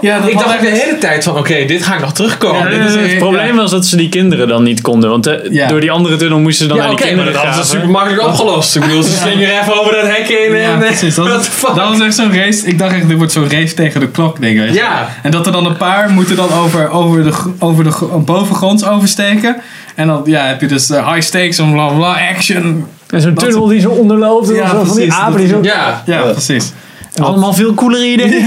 Ja, 0.00 0.18
dat 0.18 0.28
Ik 0.28 0.34
was 0.34 0.42
dacht 0.42 0.54
echt- 0.54 0.62
de 0.74 0.80
hele 0.84 0.98
tijd 0.98 1.24
van, 1.24 1.36
oké, 1.38 1.64
dit 1.64 1.82
ga 1.82 1.94
ik 1.94 2.00
nog 2.00 2.12
terugkomen. 2.12 2.72
Ja, 2.72 2.78
Dit 2.78 2.88
is 2.88 2.94
het 3.02 3.10
ja. 3.10 3.18
probleem 3.18 3.56
was 3.56 3.70
dat 3.70 3.86
ze 3.86 3.96
die 3.96 4.08
kinderen 4.08 4.48
dan 4.48 4.62
niet 4.62 4.80
konden. 4.80 5.10
Want 5.10 5.26
eh, 5.26 5.34
Ja. 5.50 5.68
door 5.68 5.80
die 5.80 5.90
andere 5.90 6.16
tunnel 6.16 6.38
moesten 6.38 6.62
ze 6.66 6.68
dan 6.72 6.76
ja, 6.76 6.82
naar 6.86 6.90
die 6.96 6.98
maar 7.04 7.08
kinderen 7.14 7.32
dat 7.32 7.42
hadden 7.44 7.64
ze 7.64 7.70
graven. 7.70 7.86
super 7.88 8.00
makkelijk 8.00 8.26
opgelost. 8.28 8.76
Ik 8.76 8.82
bedoel, 8.82 9.02
ze 9.02 9.12
slingeren 9.22 9.60
even 9.60 9.80
over 9.80 9.92
dat 9.94 10.06
hek 10.06 10.28
in 10.28 10.54
en... 10.54 10.60
Ja, 10.60 10.72
eh, 10.72 10.78
precies. 10.78 11.14
Dat, 11.14 11.26
what 11.28 11.42
the 11.44 11.50
fuck? 11.50 11.74
dat 11.74 11.88
was 11.88 12.00
echt 12.00 12.14
zo'n 12.14 12.34
race. 12.34 12.66
Ik 12.66 12.78
dacht 12.78 12.92
echt, 12.94 13.08
dit 13.08 13.16
wordt 13.16 13.32
zo'n 13.32 13.50
race 13.50 13.74
tegen 13.74 14.00
de 14.00 14.08
klok 14.08 14.40
ding. 14.40 14.58
weet 14.58 14.68
je. 14.68 14.74
Ja. 14.74 15.08
En 15.22 15.30
dat 15.30 15.46
er 15.46 15.52
dan 15.52 15.66
een 15.66 15.76
paar 15.76 16.10
moeten 16.10 16.36
dan 16.36 16.52
over, 16.52 16.90
over 16.90 17.24
de, 17.24 17.32
over 17.58 17.84
de 17.84 17.90
gr- 17.90 18.04
bovengronds 18.24 18.84
oversteken. 18.84 19.56
En 19.94 20.06
dan 20.06 20.22
ja, 20.24 20.44
heb 20.46 20.60
je 20.60 20.66
dus 20.66 20.90
eh, 20.90 21.12
high 21.12 21.26
stakes 21.26 21.58
en 21.58 21.72
bla 21.72 21.86
bla 21.88 22.16
action. 22.34 22.86
En 23.10 23.20
zo'n 23.20 23.34
Dat- 23.34 23.44
tunnel 23.44 23.66
die 23.66 23.80
zo 23.80 23.88
onderloopt. 23.88 24.48
en 24.48 24.54
Ja, 24.54 24.68
zo 24.68 24.76
van 24.76 24.84
die 24.84 24.92
precies. 24.94 25.14
apen 25.14 25.36
die 25.38 25.48
zo... 25.48 25.58
Ja. 25.62 26.02
Ja, 26.06 26.20
precies. 26.20 26.72
Allemaal 27.24 27.52
veel 27.52 27.74
coolere 27.74 28.12
ideeën. 28.12 28.44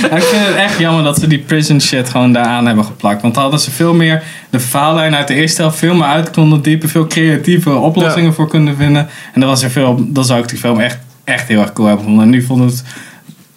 Ja, 0.00 0.16
ik 0.16 0.22
vind 0.22 0.46
het 0.46 0.54
echt 0.56 0.78
jammer 0.78 1.04
dat 1.04 1.18
ze 1.20 1.26
die 1.26 1.38
prison 1.38 1.80
shit 1.80 2.08
gewoon 2.10 2.32
daaraan 2.32 2.66
hebben 2.66 2.84
geplakt. 2.84 3.22
Want 3.22 3.34
dan 3.34 3.42
hadden 3.42 3.60
ze 3.60 3.70
veel 3.70 3.94
meer 3.94 4.22
de 4.50 4.60
verhaallijn 4.60 5.14
uit 5.14 5.28
de 5.28 5.34
eerste 5.34 5.62
helft 5.62 5.78
veel 5.78 5.94
meer 5.94 6.06
uit 6.06 6.30
konden 6.30 6.62
diepen. 6.62 6.88
Veel 6.88 7.06
creatieve 7.06 7.74
oplossingen 7.74 8.34
voor 8.34 8.48
kunnen 8.48 8.76
vinden. 8.76 9.08
En 9.34 9.40
dan 9.40 9.48
was 9.48 9.62
er 9.62 9.70
veel, 9.70 10.04
dan 10.08 10.24
zou 10.24 10.40
ik 10.42 10.48
die 10.48 10.58
film 10.58 10.80
echt, 10.80 10.98
echt 11.24 11.48
heel 11.48 11.60
erg 11.60 11.72
cool 11.72 11.86
hebben 11.88 12.04
gevonden. 12.04 12.26
En 12.28 12.32
nu 12.38 12.42
vond 12.42 12.70
het, 12.70 12.82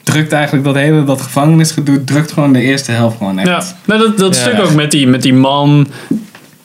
drukt 0.03 0.31
eigenlijk 0.31 0.63
dat 0.65 0.75
hele, 0.75 1.03
dat 1.03 1.21
gevangenisgedoe, 1.21 2.03
drukt 2.03 2.31
gewoon 2.31 2.53
de 2.53 2.61
eerste 2.61 2.91
helft 2.91 3.17
gewoon 3.17 3.39
echt. 3.39 3.47
Ja, 3.47 3.63
nou, 3.85 3.99
dat, 3.99 4.17
dat 4.17 4.35
Ja. 4.35 4.41
stuk 4.41 4.59
ook 4.59 4.73
met 4.73 4.91
die, 4.91 5.07
met 5.07 5.21
die 5.21 5.33
man. 5.33 5.87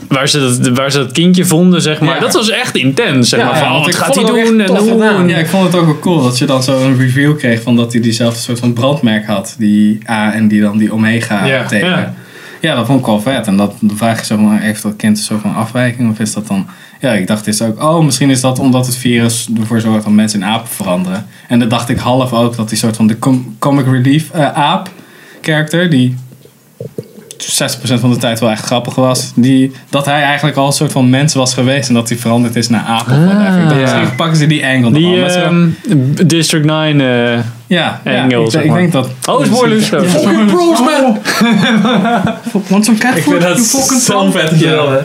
Waar 0.09 0.29
ze, 0.29 0.39
dat, 0.41 0.69
waar 0.77 0.91
ze 0.91 0.99
dat 0.99 1.13
kindje 1.13 1.45
vonden, 1.45 1.83
zeg 1.83 2.01
maar. 2.01 2.15
Ja. 2.15 2.21
Dat 2.21 2.33
was 2.33 2.51
echt 2.51 2.77
intens. 2.77 3.29
Zeg 3.29 3.41
Ja, 3.41 3.47
maar. 3.47 3.59
Van, 3.59 3.73
want 3.73 3.85
wat 3.87 3.95
gaat 3.95 4.15
hij 4.15 4.25
doen? 4.25 4.61
En 4.61 4.77
hoe? 4.77 4.91
gedaan. 4.91 5.29
Ja, 5.29 5.37
ik 5.37 5.47
vond 5.47 5.65
het 5.65 5.75
ook 5.77 5.85
wel 5.85 5.99
cool 5.99 6.23
dat 6.23 6.39
je 6.39 6.45
dan 6.45 6.63
zo 6.63 6.85
een 6.85 6.99
review 6.99 7.37
kreeg 7.37 7.63
van 7.63 7.77
dat 7.77 7.93
hij 7.93 8.01
diezelfde 8.03 8.41
soort 8.41 8.59
van 8.59 8.73
brandmerk 8.73 9.27
had. 9.27 9.55
Die 9.59 9.99
A 10.11 10.33
en 10.33 10.49
die 10.49 10.61
dan 10.61 10.79
die 10.79 10.93
Omega 10.93 11.45
Ja, 11.47 11.65
teken. 11.65 11.89
ja. 11.89 12.15
Ja. 12.61 12.75
dat 12.75 12.87
vond 12.87 13.01
ik 13.01 13.07
wel 13.07 13.21
vet. 13.21 13.47
En 13.47 13.57
dat, 13.57 13.75
dan 13.81 13.97
vraag 13.97 14.19
je 14.19 14.25
zo 14.27 14.37
van, 14.37 14.57
heeft 14.59 14.83
dat 14.83 14.97
kind 14.97 15.17
een 15.19 15.25
soort 15.25 15.41
van 15.41 15.55
afwijking? 15.55 16.11
Of 16.11 16.19
is 16.19 16.33
dat 16.33 16.47
dan... 16.47 16.67
Ja, 17.01 17.13
ik 17.13 17.27
dacht 17.27 17.47
is 17.47 17.63
ook, 17.63 17.83
oh, 17.83 18.05
misschien 18.05 18.31
is 18.31 18.41
dat 18.41 18.59
omdat 18.59 18.87
het 18.87 18.97
virus 18.97 19.49
ervoor 19.61 19.81
zorgt 19.81 20.05
dat 20.05 20.13
mensen 20.13 20.41
in 20.41 20.47
apen 20.47 20.69
veranderen. 20.69 21.27
En 21.49 21.59
dan 21.59 21.69
dacht 21.69 21.89
ik 21.89 21.99
half 21.99 22.33
ook 22.33 22.57
dat 22.57 22.69
die 22.69 22.79
soort 22.79 22.97
van 22.97 23.07
de 23.07 23.19
com- 23.19 23.57
comic 23.59 23.87
relief 23.87 24.31
eh, 24.31 24.53
aap 24.53 24.91
character, 25.41 25.91
die 25.91 26.15
60% 27.45 28.01
van 28.01 28.11
de 28.11 28.17
tijd 28.17 28.41
wel 28.41 28.51
echt 28.51 28.65
grappig 28.65 28.95
was, 28.95 29.33
die, 29.35 29.73
dat 29.91 30.05
hij 30.07 30.23
eigenlijk 30.23 30.57
al 30.57 30.67
een 30.67 30.73
soort 30.73 30.93
van 30.93 31.11
mens 31.11 31.35
was 31.35 31.55
geweest 31.55 31.89
en 31.89 31.95
dat 31.95 32.09
hij 32.09 32.19
veranderd 32.19 32.57
is 32.57 32.69
naar 32.69 32.85
dacht, 33.69 33.71
ja. 33.81 33.81
misschien 33.81 34.15
pakken 34.17 34.37
ze 34.37 34.47
die 34.47 34.65
angle 34.67 34.81
nog 34.81 34.93
Die 34.93 35.31
ze- 35.31 35.41
ehm, 35.41 35.69
District 36.27 36.65
9. 36.65 37.01
eh 37.01 37.39
ja, 37.69 38.01
ik, 38.45 38.51
zeg 38.51 38.63
ik 38.63 38.69
maar. 38.71 38.79
denk 38.79 38.93
dat... 38.93 39.09
Oh, 39.27 39.45
spoilers. 39.45 39.89
Ja. 39.89 39.97
Bros, 40.47 40.79
man! 40.81 41.19
Want 42.69 42.85
zo'n 42.85 42.99
cat 42.99 43.17
Ik 43.17 43.23
vind 43.23 43.41
dat 43.41 43.59
zo'n 44.01 44.33
vet. 44.33 44.59
Ja. 44.61 45.05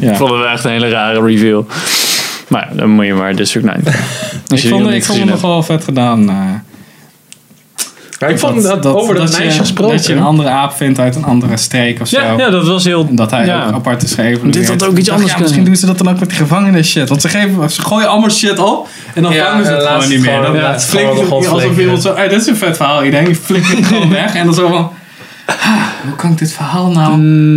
Ik 0.00 0.16
vond 0.16 0.30
het 0.30 0.38
wel 0.38 0.48
echt 0.48 0.64
een 0.64 0.70
hele 0.70 0.88
rare 0.88 1.20
review. 1.24 1.62
Maar 2.48 2.68
ja, 2.70 2.76
dan 2.76 2.90
moet 2.90 3.04
je 3.06 3.14
maar 3.14 3.36
District 3.36 3.66
9. 3.66 3.82
Als 4.48 4.62
Ik 4.64 4.70
vond, 4.70 4.82
nog 4.84 4.92
ik 4.92 5.04
vond 5.04 5.18
het 5.18 5.28
nog 5.28 5.40
wel 5.40 5.62
vet 5.62 5.84
gedaan. 5.84 6.28
eh, 6.28 6.36
Ja, 8.22 8.28
ik 8.28 8.38
vond 8.38 8.62
dat, 8.62 8.86
over 8.86 9.14
dat, 9.14 9.38
meisje 9.38 9.44
je, 9.44 9.50
gesproken. 9.50 9.96
Dat 9.96 10.06
je 10.06 10.12
een 10.12 10.22
andere 10.22 10.48
aap 10.48 10.72
vindt 10.72 10.98
uit 10.98 11.16
een 11.16 11.24
andere 11.24 11.56
streek 11.56 12.00
of 12.00 12.08
zo. 12.08 12.20
Ja, 12.20 12.34
ja, 12.36 12.50
dat 12.50 12.66
was 12.66 12.84
heel... 12.84 13.06
En 13.08 13.14
dat 13.16 13.30
hij 13.30 13.46
ja. 13.46 13.66
ook 13.66 13.74
apart 13.74 14.02
is 14.02 14.14
gegeven. 14.14 14.50
Dit 14.50 14.68
had 14.68 14.86
ook 14.86 14.96
iets 14.96 15.10
anders 15.10 15.32
Ja, 15.32 15.38
misschien 15.38 15.64
doen 15.64 15.76
ze 15.76 15.86
dat 15.86 15.98
dan 15.98 16.08
ook 16.08 16.18
met 16.20 16.28
die 16.28 16.38
gevangenis 16.38 16.90
shit. 16.90 17.08
Want 17.08 17.20
ze, 17.20 17.28
geven, 17.28 17.70
ze 17.70 17.82
gooien 17.82 18.08
allemaal 18.08 18.30
shit 18.30 18.58
op. 18.58 18.88
En 19.14 19.22
dan 19.22 19.32
Ja, 19.32 19.50
vangen 19.50 19.64
ze 19.64 19.70
en 19.70 19.76
het 19.76 19.84
laat 19.84 20.02
gewoon 20.02 20.16
niet 20.16 20.26
meer. 20.26 20.42
Dan 20.42 20.56
het 20.56 21.30
alsof 21.30 21.78
iemand 21.78 22.02
zo... 22.02 22.14
Hey, 22.14 22.28
dit 22.28 22.40
is 22.40 22.46
een 22.46 22.56
vet 22.56 22.76
verhaal. 22.76 23.04
Iedereen 23.04 23.26
die 23.26 23.34
flikt 23.34 23.76
het 23.76 23.86
gewoon 23.86 24.10
weg. 24.22 24.34
En 24.34 24.44
dan 24.44 24.54
zo 24.54 24.68
van... 24.68 24.90
"Ah, 25.60 25.82
Hoe 26.06 26.16
kan 26.16 26.30
ik 26.30 26.38
dit 26.38 26.52
verhaal 26.52 26.90
nou... 26.90 27.10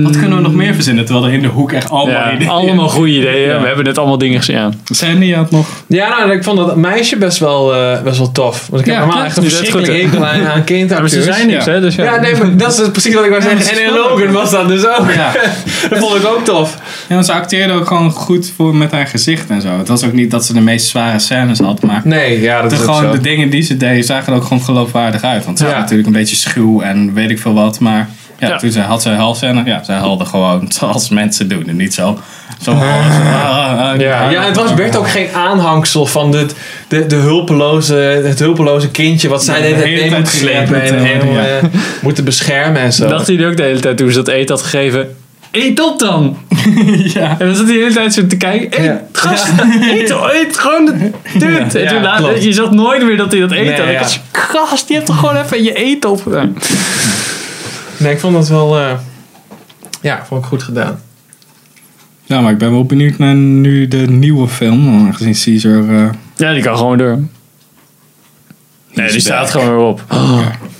Wat 0.04 0.18
kunnen 0.18 0.38
we 0.38 0.44
nog 0.44 0.54
meer 0.54 0.74
verzinnen? 0.74 1.06
Terwijl 1.06 1.26
er 1.28 1.34
in 1.34 1.42
de 1.42 1.48
hoek 1.48 1.72
echt 1.72 1.90
allemaal 1.90 2.16
Ja, 2.16 2.34
ideeën... 2.34 2.50
allemaal 2.50 2.90
goede 2.90 3.12
ideeën. 3.12 3.50
Ja. 3.50 3.60
We 3.62 3.68
hebben 3.68 3.86
net 3.86 3.98
allemaal 3.98 4.18
dingen 4.18 4.38
gezien. 4.38 4.56
Ja. 4.56 4.70
Sandy 4.86 5.32
had 5.34 5.52
nog... 5.52 5.68
Ja, 5.88 6.10
nou, 6.10 6.32
ik 6.32 6.44
vond 6.44 6.58
dat 6.58 6.76
meisje 6.76 7.18
best 7.18 7.38
wel, 7.38 7.76
eh, 7.76 8.02
best 8.02 8.18
wel 8.18 8.32
tof. 8.32 8.68
Want 8.70 8.82
ik 8.82 8.88
heb 8.88 8.96
Ja, 8.96 9.00
normaal 9.02 9.20
ja, 9.20 9.26
echt 9.26 9.38
een 9.38 9.44
verschrikkelijk 9.44 9.88
hekel 9.94 10.26
aan, 10.26 10.40
aan 10.40 10.44
Maar 10.56 10.62
kindacteurs. 10.62 11.12
ze 11.14 11.22
zijn 11.24 11.48
niks, 11.48 11.66
ja. 11.66 11.72
hè? 11.72 11.82
Dus 11.82 11.96
ja. 11.96 12.04
Ja, 12.04 12.20
nee, 12.22 12.36
maar 12.36 12.58
dat 12.58 12.80
is 12.80 12.90
precies 12.92 13.14
wat 13.14 13.24
ik 13.24 13.30
wou 13.30 13.44
Ja, 13.44 13.50
zeggen. 13.50 13.76
maar 13.76 13.84
en 13.84 13.90
in 13.90 13.94
Logan 14.00 14.32
was 14.34 14.52
dat 14.52 14.68
dus 14.68 14.86
ook. 14.88 15.12
Ja. 15.14 15.32
dat 15.90 16.00
vond 16.00 16.16
ik 16.16 16.26
ook 16.28 16.46
tof. 16.46 16.78
Ja, 17.08 17.14
want 17.14 17.26
ze 17.26 17.34
acteerde 17.34 17.74
ook 17.74 17.88
gewoon 17.88 18.12
goed 18.12 18.52
voor 18.56 18.76
met 18.76 18.92
haar 18.92 19.08
gezicht 19.08 19.50
en 19.50 19.62
zo. 19.62 19.78
Het 19.78 19.88
was 19.88 20.04
ook 20.06 20.14
niet 20.14 20.32
dat 20.32 20.46
ze 20.46 20.54
de 20.54 20.62
meest 20.62 20.88
zware 20.88 21.20
scènes 21.20 21.60
had, 21.60 21.82
maar 21.82 22.02
Nee, 22.04 22.42
ja, 22.42 22.62
dat 22.62 22.70
de, 22.70 22.76
is 22.76 22.82
ook 22.82 22.88
gewoon 22.88 23.04
zo. 23.04 23.12
de 23.12 23.22
dingen 23.22 23.50
die 23.50 23.62
ze 23.62 23.78
deed 23.78 24.06
zagen 24.06 24.34
er 24.34 24.40
ook 24.40 24.46
gewoon 24.46 24.64
geloofwaardig 24.64 25.22
uit. 25.24 25.46
Want 25.46 25.58
ze 25.58 25.64
Ja. 25.66 25.70
was 25.72 25.80
natuurlijk 25.80 26.08
een 26.08 26.14
beetje 26.14 26.36
schuw 26.36 26.82
en 26.82 27.14
weet 27.14 27.30
ik 27.30 27.40
veel 27.40 27.54
wat, 27.54 27.80
maar 27.86 28.10
Ja, 28.40 28.48
Ja. 28.48 28.58
toen 28.58 28.72
zij, 28.72 28.84
had 28.84 29.02
zij 29.02 29.14
huilscène. 29.14 29.62
Ja, 29.66 29.84
zij 29.84 29.96
huilde 29.96 30.26
gewoon 30.26 30.66
zoals 30.80 31.10
mensen 31.10 31.48
doen. 31.48 31.68
En 31.68 31.76
niet 31.76 31.94
zo... 31.94 32.20
zo 32.62 32.72
alles, 32.72 33.16
ah, 33.16 33.80
ah, 33.92 34.00
Ja, 34.00 34.30
ja, 34.30 34.42
het 34.44 34.56
was, 34.56 34.74
werd 34.74 34.96
ook 34.98 35.10
geen 35.10 35.28
aanhangsel 35.34 36.06
van 36.06 36.32
dit, 36.32 36.56
de, 36.88 37.06
de 37.06 37.16
hulpeloze, 37.16 37.96
het 38.26 38.40
hulpeloze 38.40 38.90
kindje 38.92 39.30
wat 39.30 39.44
zij 39.44 39.56
Ja, 39.62 39.62
de 39.76 39.82
de 39.82 39.88
hele 39.88 39.98
hele 40.02 40.10
tijd 40.10 40.20
moet 40.20 40.30
slepen 40.30 40.82
en, 40.82 41.32
ja. 41.34 41.46
eh, 41.46 41.64
moeten 42.02 42.24
beschermen 42.24 42.82
en 42.82 42.94
zo. 42.94 43.08
Dacht 43.08 43.28
hij 43.28 43.48
ook 43.48 43.58
de 43.58 43.64
hele 43.64 43.80
tijd 43.80 43.98
toen 43.98 44.10
ze 44.12 44.16
dat 44.16 44.28
eten 44.28 44.56
had 44.56 44.64
gegeven. 44.64 45.16
Eet 45.52 45.82
op 45.82 46.00
dan! 46.00 46.38
ja. 47.16 47.36
En 47.40 47.46
dan 47.46 47.56
zat 47.56 47.66
hij 47.66 47.74
de 47.76 47.82
hele 47.82 47.94
tijd 47.94 48.14
zo 48.14 48.28
te 48.28 48.38
kijken. 48.38 48.80
Eet, 48.80 48.86
Ja. 48.86 49.02
gast, 49.12 49.46
eet, 49.82 50.10
eet 50.34 50.58
gewoon. 50.60 50.86
Dude. 51.34 51.58
En 51.58 51.68
toen 51.70 51.82
Ja, 51.82 52.02
later- 52.02 52.26
klopt. 52.26 52.44
je 52.44 52.54
zag 52.54 52.72
nooit 52.72 53.04
meer 53.04 53.18
dat 53.18 53.32
hij 53.32 53.42
dat 53.42 53.52
eten 53.52 53.86
Nee, 53.86 53.98
had. 53.98 54.14
Ik 54.34 54.40
gast, 54.40 54.88
je 54.88 54.94
hebt 54.94 55.06
toch 55.06 55.20
gewoon 55.20 55.36
even 55.36 55.64
je 55.64 55.74
eten 55.74 56.10
op. 56.10 56.24
Nee, 58.00 58.14
ik 58.14 58.20
vond 58.20 58.34
dat 58.34 58.48
wel, 58.48 58.80
eh, 58.80 58.98
ja, 60.02 60.26
vond 60.26 60.42
ik 60.44 60.48
goed 60.48 60.64
gedaan. 60.64 61.02
Ja, 62.24 62.42
maar 62.42 62.52
ik 62.52 62.58
ben 62.58 62.72
wel 62.72 62.86
benieuwd 62.86 63.18
naar 63.18 63.36
nu 63.36 63.88
de 63.88 63.98
nieuwe 63.98 64.48
film. 64.48 64.88
Aangezien 65.06 65.34
Caesar... 65.62 65.90
eh, 65.96 66.10
Ja, 66.36 66.54
die 66.54 66.64
kan 66.64 66.78
gewoon 66.78 66.98
door. 66.98 67.20
Nee, 68.94 69.12
die 69.12 69.20
staat 69.20 69.52
gewoon 69.52 69.68
weer 69.70 69.78
op. 69.86 70.04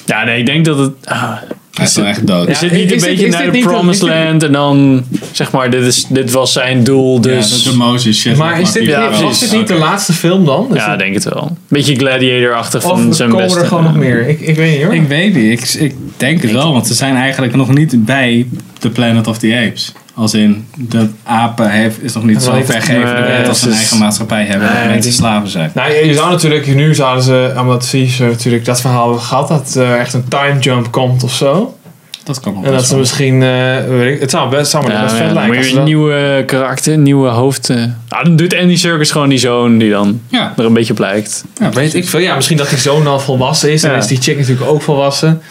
Ja, 0.06 0.24
nee, 0.24 0.40
ik 0.40 0.46
denk 0.46 0.66
dat 0.66 0.78
het... 0.78 0.92
ah, 1.06 1.34
Hij 1.76 1.86
is 1.86 1.96
wel 1.96 2.06
echt 2.06 2.28
dood. 2.28 2.48
is 2.48 2.60
dit 2.60 2.72
niet 2.72 2.92
is 2.92 3.02
een 3.04 3.10
beetje 3.10 3.28
naar 3.30 3.52
de 3.52 3.60
promised 3.60 4.02
land 4.08 4.44
en 4.44 4.52
dan 4.52 5.04
zeg 5.32 5.52
maar, 5.52 5.70
dit, 5.72 5.84
is, 5.84 6.06
dit 6.10 6.32
was 6.32 6.52
zijn 6.54 6.84
doel, 6.84 7.22
dus... 7.22 7.50
Ja, 7.50 7.64
de, 7.64 7.70
de 7.70 7.78
Moses 7.78 8.20
shit. 8.20 8.38
Maar 8.38 8.62
is 8.62 8.72
dit, 8.72 8.86
Ja, 8.86 9.22
was 9.22 9.40
dit 9.40 9.52
niet 9.52 9.68
de 9.68 9.74
laatste 9.76 10.14
film 10.14 10.46
dan? 10.46 10.68
Is 10.72 10.76
Ja, 10.78 10.90
het- 10.90 11.00
denk 11.00 11.14
het 11.14 11.24
wel. 11.24 11.58
Beetje 11.68 11.96
gladiator-achtig 11.96 12.84
of 12.86 12.90
van 13.00 13.14
zijn 13.14 13.30
komen 13.30 13.46
beste. 13.46 13.60
er 13.62 13.68
gewoon 13.68 13.84
nog 13.84 13.96
meer? 13.96 14.28
Ik, 14.28 14.40
ik 14.40 14.56
weet 14.56 14.72
niet 14.78 14.84
hoor. 14.84 14.94
Ik 14.96 15.08
weet 15.08 15.36
niet. 15.36 15.62
Ik, 15.62 15.74
ik 15.82 15.96
denk 16.18 16.42
het 16.42 16.52
wel, 16.52 16.74
want 16.74 16.88
ze 16.88 16.94
zijn 16.94 17.16
eigenlijk 17.16 17.56
nog 17.56 17.74
niet 17.74 18.06
bij 18.06 18.48
The 18.80 18.90
Planet 18.90 19.28
of 19.28 19.38
the 19.38 19.64
Apes. 19.68 19.94
Als 20.16 20.34
in, 20.34 20.68
de 20.76 21.10
apen 21.24 21.70
heeft, 21.72 22.04
is 22.04 22.14
nog 22.14 22.24
niet 22.24 22.42
zo 22.44 22.52
maar 22.52 22.60
ik- 22.60 22.66
ver 22.66 22.82
geëvalueerd 22.82 23.38
nee, 23.40 23.48
als 23.48 23.60
ze 23.60 23.68
een 23.68 23.74
eigen 23.74 23.98
maatschappij 23.98 24.44
hebben. 24.46 24.68
Nee, 24.68 24.78
dat 24.78 24.84
mensen 24.88 25.02
die- 25.12 25.20
slaven 25.20 25.50
zijn. 25.50 25.72
Nou, 25.74 25.92
je 25.94 26.06
je 26.06 26.14
zou 26.14 26.30
natuurlijk, 26.32 26.76
nu 26.76 26.96
zouden 26.96 27.24
ze, 27.24 27.54
omdat 27.60 27.88
Caesar 27.92 28.28
natuurlijk 28.28 28.66
dat 28.66 28.82
verhaal 28.82 29.04
hebben 29.06 29.22
gehad, 29.24 29.48
dat 29.48 29.76
er 29.76 29.98
echt 29.98 30.14
een 30.14 30.28
time 30.28 30.60
jump 30.60 30.92
komt 30.92 31.24
of 31.24 31.34
zo. 31.34 31.78
Dat 32.24 32.40
kan 32.40 32.54
nog 32.54 32.64
En 32.64 32.70
dat 32.70 32.78
best 32.80 32.90
ze 32.92 32.98
misschien, 32.98 33.44
eh, 33.44 33.50
weet 33.88 34.14
ik, 34.14 34.20
het 34.20 34.30
zou 34.30 34.50
best, 34.50 34.72
zou 34.72 34.86
me 34.88 34.92
Ja, 34.92 35.02
best 35.02 35.12
maar 35.14 35.22
vet 35.22 35.30
ja, 35.30 35.34
dan 35.42 35.50
lijken. 35.50 35.64
ze 35.64 35.70
een 35.70 35.76
dat- 35.76 35.86
nieuwe 35.86 36.44
karakter, 36.46 36.98
nieuwe 36.98 37.30
hoofd. 37.30 37.70
eh. 37.70 37.84
Ah, 38.10 38.24
dan 38.24 38.36
doet 38.36 38.56
Andy 38.56 38.76
Serkis 38.76 39.12
gewoon 39.12 39.30
die 39.30 39.38
zoon 39.38 39.78
die 39.78 39.90
dan 39.92 40.22
Ja, 40.30 40.54
er 40.58 40.66
een 40.66 40.74
beetje 40.74 40.94
op 40.94 41.00
lijkt. 41.00 41.44
ja 41.60 41.70
Weet 41.70 41.94
ik 41.94 42.10
veel. 42.10 42.20
Ja, 42.20 42.36
misschien 42.36 42.58
dat 42.58 42.70
die 42.70 42.78
zoon 42.78 43.08
al 43.08 43.20
volwassen 43.20 43.72
is. 43.72 43.84
En 43.84 43.96
is 43.96 44.08
die 44.08 44.22
chick 44.22 44.38
natuurlijk 44.38 44.70
ook 44.70 44.82
volwassen. 44.82 45.42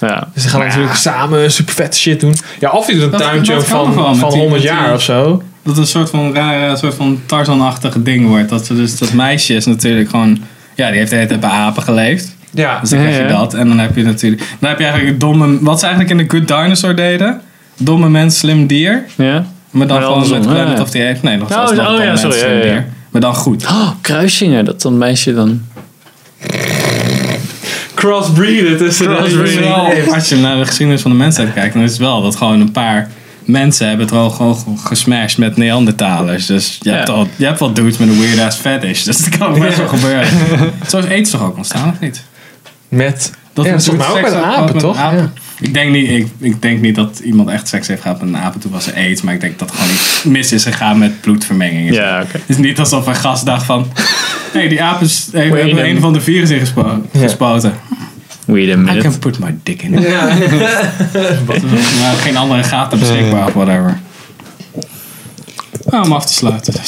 Ja. 0.00 0.28
Dus 0.34 0.42
ze 0.42 0.48
gaan 0.48 0.60
natuurlijk 0.60 0.94
samen 0.94 1.52
super 1.52 1.74
vette 1.74 1.98
shit 1.98 2.20
doen. 2.20 2.34
Ja, 2.60 2.70
of 2.70 2.86
je 2.86 2.92
doet 2.92 3.02
een 3.02 3.10
Dat- 3.10 3.20
dat 3.46 3.46
wel 3.68 3.92
van, 3.92 4.16
van 4.16 4.30
die- 4.30 4.38
100 4.38 4.50
met 4.50 4.60
die- 4.60 4.70
jaar 4.80 4.94
of 4.94 5.02
zo. 5.02 5.42
dat 5.62 5.72
het 5.72 5.76
een 5.76 5.86
soort 5.90 6.10
van 6.10 6.34
rare, 6.34 6.76
soort 6.76 6.94
van 6.94 7.20
Tarzan-achtige 7.26 8.02
ding 8.02 8.26
wordt. 8.28 8.48
Dat, 8.48 8.66
ze 8.66 8.74
dus, 8.74 8.98
dat 8.98 9.12
meisje 9.12 9.54
is 9.54 9.66
natuurlijk 9.66 10.10
gewoon... 10.10 10.38
Ja, 10.74 10.88
die 10.88 10.98
heeft 10.98 11.10
de 11.10 11.16
hele 11.16 11.28
tijd 11.28 11.40
bij 11.40 11.50
apen 11.50 11.82
geleefd. 11.82 12.36
Ja. 12.50 12.80
Dus 12.80 12.90
dan 12.90 12.98
krijg 12.98 13.16
je 13.16 13.22
ja. 13.22 13.28
dat. 13.28 13.54
En 13.54 13.68
dan 13.68 13.78
heb 13.78 13.96
je 13.96 14.02
natuurlijk... 14.02 14.42
Dan 14.60 14.68
heb 14.70 14.78
je 14.78 14.84
eigenlijk 14.84 15.20
domme... 15.20 15.58
Wat 15.60 15.80
ze 15.80 15.86
eigenlijk 15.86 16.20
in 16.20 16.26
The 16.28 16.36
Good 16.36 16.48
Dinosaur 16.48 16.96
deden. 16.96 17.40
Domme 17.78 18.08
mens, 18.08 18.38
slim 18.38 18.66
dier. 18.66 19.04
Ja? 19.16 19.44
Maar 19.70 19.86
dan 19.86 20.02
gewoon 20.02 20.28
met 20.30 20.40
Planet 20.40 20.76
ja. 20.76 20.82
of 20.82 20.90
the 20.90 21.06
Apes. 21.08 21.20
Nee, 21.22 21.36
nog 21.36 21.48
Oh, 21.48 21.54
zelfs 21.54 21.72
nog 21.72 21.80
oh, 21.80 21.86
dom 21.92 22.00
ja, 22.00 22.06
mens, 22.06 22.20
sorry, 22.20 22.38
slim 22.38 22.50
ja, 22.50 22.56
ja. 22.56 22.62
dier. 22.62 22.86
Maar 23.10 23.20
dan 23.20 23.34
goed. 23.34 23.66
Oh, 23.66 23.88
kruisingen, 24.00 24.64
dat 24.64 24.82
dan 24.82 24.98
meisje 24.98 25.34
dan... 25.34 25.62
Crossbreeden 28.08 28.76
tussen 28.76 29.10
Het 29.16 29.24
is 29.26 29.32
de... 29.32 29.58
wel, 29.60 30.14
als 30.14 30.28
je 30.28 30.36
naar 30.36 30.56
de 30.56 30.64
geschiedenis 30.66 31.02
van 31.02 31.10
de 31.10 31.16
mensheid 31.16 31.52
kijkt, 31.52 31.74
dan 31.74 31.82
is 31.82 31.90
het 31.90 32.00
wel 32.00 32.22
dat 32.22 32.36
gewoon 32.36 32.60
een 32.60 32.72
paar 32.72 33.08
mensen 33.44 33.88
hebben 33.88 34.06
het 34.06 34.14
wel 34.14 34.30
gewoon 34.30 34.78
gesmashed 34.84 35.38
met 35.38 35.56
Neandertalers. 35.56 36.46
Dus 36.46 36.78
je, 36.80 36.90
hebt, 36.90 37.08
al, 37.08 37.28
je 37.36 37.44
hebt 37.44 37.60
wel 37.60 37.72
dudes 37.72 37.96
met 37.96 38.08
een 38.08 38.20
weird 38.20 38.40
ass 38.40 38.58
fetish. 38.58 39.02
Dus 39.02 39.18
dat 39.18 39.38
kan 39.38 39.48
ook 39.48 39.60
best 39.60 39.76
wel 39.78 39.88
gebeuren. 39.88 40.26
Zo 40.88 40.98
is 40.98 41.06
aids 41.06 41.30
toch 41.30 41.42
ook 41.42 41.56
ontstaan, 41.56 41.88
of 41.90 42.00
niet? 42.00 42.22
Met... 42.88 43.32
Dat 43.52 43.64
ja, 43.64 43.74
is 43.74 43.90
ook 43.90 43.96
met 43.96 44.32
apen, 44.34 44.64
met 44.64 44.78
toch? 44.78 44.96
apen. 44.96 45.18
Ja. 45.18 45.32
Ik, 45.60 45.74
denk 45.74 45.90
niet, 45.90 46.10
ik, 46.10 46.26
ik 46.38 46.62
denk 46.62 46.80
niet 46.80 46.94
dat 46.94 47.20
iemand 47.24 47.48
echt 47.48 47.68
seks 47.68 47.88
heeft 47.88 48.02
gehad 48.02 48.20
met 48.20 48.28
een 48.28 48.36
apen 48.36 48.60
toen 48.60 48.72
was 48.72 48.86
er 48.86 48.94
aids. 48.94 49.22
Maar 49.22 49.34
ik 49.34 49.40
denk 49.40 49.58
dat 49.58 49.70
gewoon 49.70 49.90
iets 49.90 50.22
mis 50.24 50.52
is 50.52 50.62
gegaan 50.62 50.98
met 50.98 51.20
bloedvermenging. 51.20 51.94
Ja, 51.94 52.20
oké. 52.22 52.32
Het 52.32 52.42
is 52.46 52.56
niet 52.56 52.78
alsof 52.78 53.06
een 53.06 53.14
gast 53.14 53.46
dacht 53.46 53.64
van... 53.64 53.86
Hé, 54.52 54.60
hey, 54.60 54.68
die 54.68 54.82
aap 54.82 55.00
is, 55.00 55.28
heeft 55.32 55.50
Wait 55.50 55.62
a 55.62 55.66
hebben 55.66 55.86
een 55.86 56.00
van 56.00 56.12
de 56.12 56.20
virus 56.20 56.50
ingespo- 56.50 57.02
Ja. 57.12 57.20
gespoten. 57.20 57.72
Wait 58.44 58.76
a 58.76 58.94
I 58.94 59.00
can 59.00 59.18
put 59.18 59.38
my 59.38 59.54
dick 59.62 59.82
in 59.82 59.94
it. 59.94 60.02
Ja. 60.02 60.26
Maar 62.00 62.14
geen 62.16 62.36
andere 62.36 62.62
gaten 62.62 62.98
beschikbaar 62.98 63.46
of 63.46 63.52
whatever. 63.52 64.00
Nou, 65.90 66.04
om 66.04 66.12
af 66.12 66.26
te 66.26 66.32
sluiten. 66.32 66.74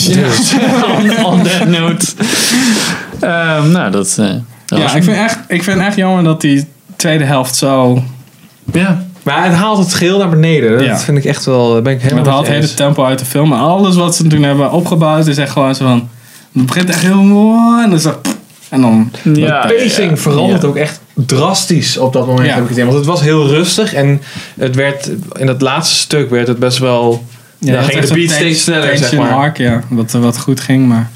on, 0.98 1.24
on 1.24 1.42
that 1.42 1.68
note. 1.68 2.06
Ehm, 3.20 3.70
nou, 3.70 3.90
dat... 3.90 4.16
eh, 4.18 4.30
dat 4.66 4.78
Ja, 4.78 4.94
ik 4.94 5.02
vind, 5.02 5.16
echt, 5.16 5.38
ik 5.48 5.62
vind 5.62 5.80
echt 5.80 5.96
jammer 5.96 6.24
dat 6.24 6.40
die 6.40 6.66
tweede 6.96 7.24
helft 7.24 7.56
zo... 7.56 8.02
Ja. 8.72 9.04
Maar 9.22 9.44
het 9.44 9.54
haalt 9.54 9.78
het 9.78 9.94
geheel 9.94 10.18
naar 10.18 10.28
beneden. 10.28 10.72
Dat 10.72 10.86
Ja. 10.86 10.98
vind 10.98 11.18
ik 11.18 11.24
echt 11.24 11.44
wel... 11.44 11.82
Ben 11.82 11.92
ik 11.92 12.00
helemaal 12.00 12.24
Het 12.24 12.32
haalt 12.32 12.46
het 12.46 12.54
hele 12.56 12.74
tempo 12.74 13.04
uit 13.04 13.18
de 13.18 13.24
film. 13.24 13.52
En 13.52 13.58
alles 13.58 13.96
wat 13.96 14.16
ze 14.16 14.26
toen 14.26 14.42
hebben 14.42 14.72
opgebouwd 14.72 15.26
is 15.26 15.38
echt 15.38 15.50
gewoon 15.52 15.74
zo 15.74 15.84
van... 15.84 16.08
Het 16.52 16.66
begint 16.66 16.88
echt 16.88 17.02
heel 17.02 17.22
mooi 17.22 17.82
en 17.82 17.90
dan 17.90 18.00
zo... 18.00 18.20
En 18.68 18.80
dan... 18.80 19.10
Ja, 19.22 19.66
de 19.66 19.74
pacing 19.74 20.10
ja, 20.10 20.16
verandert 20.16 20.62
ja. 20.62 20.68
ook 20.68 20.76
echt 20.76 21.00
drastisch 21.16 21.96
op 21.98 22.12
dat 22.12 22.26
moment. 22.26 22.46
Ja. 22.46 22.54
Heb 22.54 22.62
ik 22.62 22.68
het 22.68 22.78
idee. 22.78 22.84
Want 22.84 22.96
het 22.96 23.06
was 23.06 23.20
heel 23.20 23.46
rustig 23.46 23.94
en 23.94 24.22
het 24.58 24.74
werd, 24.74 25.10
in 25.38 25.46
dat 25.46 25.60
laatste 25.60 25.94
stuk 25.96 26.30
werd 26.30 26.46
het 26.46 26.58
best 26.58 26.78
wel. 26.78 27.24
Ja, 27.58 27.72
dat 27.80 27.84
ging 27.84 28.00
de 28.04 28.14
beat 28.14 28.28
een 28.30 28.34
steeds 28.34 28.62
sneller, 28.62 28.96
zeg 28.96 29.12
maar. 29.12 29.32
arc, 29.32 29.56
ja. 29.56 29.80
Wat, 29.88 30.12
wat 30.12 30.38
goed 30.38 30.60
ging, 30.60 30.86
maar... 30.88 31.10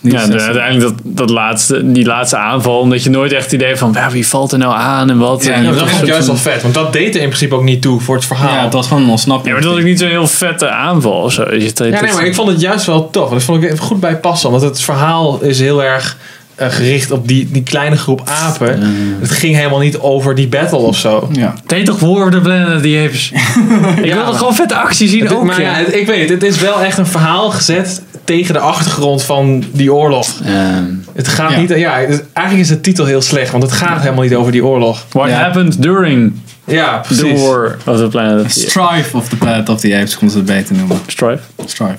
Ja, 0.00 0.26
de- 0.26 0.40
uiteindelijk 0.40 0.96
dat, 0.96 1.16
dat 1.16 1.30
laatste, 1.30 1.92
die 1.92 2.04
laatste 2.04 2.36
aanval, 2.36 2.78
omdat 2.78 3.02
je 3.02 3.10
nooit 3.10 3.32
echt 3.32 3.44
het 3.44 3.52
idee 3.52 3.76
van 3.76 3.92
ja, 3.94 4.10
wie 4.10 4.26
valt 4.26 4.52
er 4.52 4.58
nou 4.58 4.74
aan 4.74 5.10
en 5.10 5.18
wat. 5.18 5.44
Ja, 5.44 5.52
En 5.52 5.62
Ja, 5.62 5.70
dat 5.70 5.78
dat 5.98 6.06
juist 6.06 6.26
wel 6.26 6.36
vet, 6.36 6.62
want 6.62 6.74
dat 6.74 6.92
deed 6.92 7.14
er 7.14 7.20
in 7.20 7.26
principe 7.26 7.54
ook 7.54 7.62
niet 7.62 7.82
toe 7.82 8.00
voor 8.00 8.14
het 8.14 8.24
verhaal. 8.24 8.54
Ja, 8.54 8.64
het 8.64 8.72
was 8.72 8.86
gewoon 8.86 9.02
een 9.02 9.08
ontsnapping. 9.08 9.46
Ja, 9.46 9.52
maar 9.52 9.62
dat 9.62 9.70
was 9.70 9.80
ook 9.80 9.86
niet 9.88 9.98
zo'n 9.98 10.08
heel 10.08 10.26
vette 10.26 10.68
aanval 10.70 11.22
of 11.22 11.32
zo. 11.32 11.42
Ja, 11.42 12.00
nee, 12.00 12.12
maar 12.12 12.26
ik 12.26 12.34
vond 12.34 12.48
het 12.48 12.60
juist 12.60 12.86
wel 12.86 13.10
tof. 13.10 13.30
Dat 13.30 13.42
vond 13.42 13.62
ik 13.62 13.70
even 13.70 13.84
goed 13.84 14.00
bij 14.00 14.16
passen. 14.16 14.50
Want 14.50 14.62
het 14.62 14.80
verhaal 14.80 15.40
is 15.42 15.60
heel 15.60 15.82
erg 15.82 16.16
eh, 16.58 16.68
gericht 16.70 17.10
op 17.10 17.28
die, 17.28 17.48
die 17.50 17.62
kleine 17.62 17.96
groep 17.96 18.22
apen. 18.24 18.82
Het 19.20 19.30
ging 19.30 19.54
helemaal 19.56 19.78
niet 19.78 19.98
over 19.98 20.34
die 20.34 20.48
battle 20.48 20.78
of 20.78 20.96
zo. 20.96 21.28
Ja. 21.32 21.54
Het 21.62 21.70
heet 21.70 21.86
toch 21.86 21.98
War 22.00 22.24
of 22.26 22.30
the 22.30 22.40
Planet 22.40 22.76
of 22.76 22.82
the 22.82 23.02
Apes? 23.06 23.32
ik 23.98 24.04
Ja. 24.04 24.14
wil 24.14 24.24
toch 24.24 24.38
gewoon 24.38 24.54
vette 24.54 24.74
actie 24.76 25.08
zien 25.08 25.22
Het- 25.22 25.32
ook. 25.32 25.42
maar 25.44 25.60
ja, 25.60 25.72
het- 25.72 25.94
ik 25.94 26.06
weet 26.06 26.20
het, 26.30 26.42
het 26.42 26.52
is 26.54 26.60
wel 26.60 26.82
echt 26.82 26.98
een 26.98 27.06
verhaal 27.06 27.50
gezet 27.50 28.02
tegen 28.24 28.54
de 28.54 28.60
achtergrond 28.60 29.22
van 29.22 29.64
die 29.72 29.92
oorlog. 29.94 30.40
Ehm, 30.44 30.84
Het 31.14 31.28
gaat 31.28 31.50
Ja. 31.50 31.58
niet, 31.58 31.68
ja, 31.68 31.98
het- 31.98 32.24
eigenlijk 32.32 32.68
is 32.68 32.74
de 32.74 32.80
titel 32.80 33.04
heel 33.04 33.22
slecht, 33.22 33.50
want 33.50 33.62
het 33.62 33.72
gaat 33.72 34.00
helemaal 34.00 34.22
niet 34.24 34.34
over 34.34 34.52
die 34.52 34.64
oorlog. 34.64 35.06
what 35.10 35.28
Ja. 35.28 35.34
happened 35.40 35.82
during 35.82 36.32
Ja, 36.64 37.00
the 37.00 37.14
precies. 37.14 37.40
War 37.40 37.76
of 37.86 37.96
the 37.96 38.08
Planet 38.08 38.44
of 38.44 38.52
the 38.52 38.60
Apes? 38.60 38.70
Strife 38.70 39.16
of 39.16 39.28
the 39.28 39.36
Planet 39.36 39.68
of 39.68 39.80
the 39.80 39.94
Apes, 39.96 40.16
konden 40.16 40.30
ze 40.30 40.36
het 40.36 40.46
beter 40.58 40.76
noemen. 40.76 40.98
Strife. 41.06 41.42
Strife. 41.66 41.96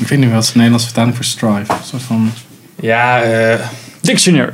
Ik 0.00 0.08
weet 0.08 0.18
niet 0.18 0.30
wat 0.32 0.42
is 0.42 0.46
de 0.46 0.52
Nederlandse 0.54 0.86
vertaling 0.86 1.14
voor 1.16 1.24
Strife. 1.24 1.72
Een 1.72 1.76
soort 1.90 2.02
van... 2.02 2.32
Ja, 2.84 3.22
eh, 3.22 3.58
Dictionary. 4.00 4.52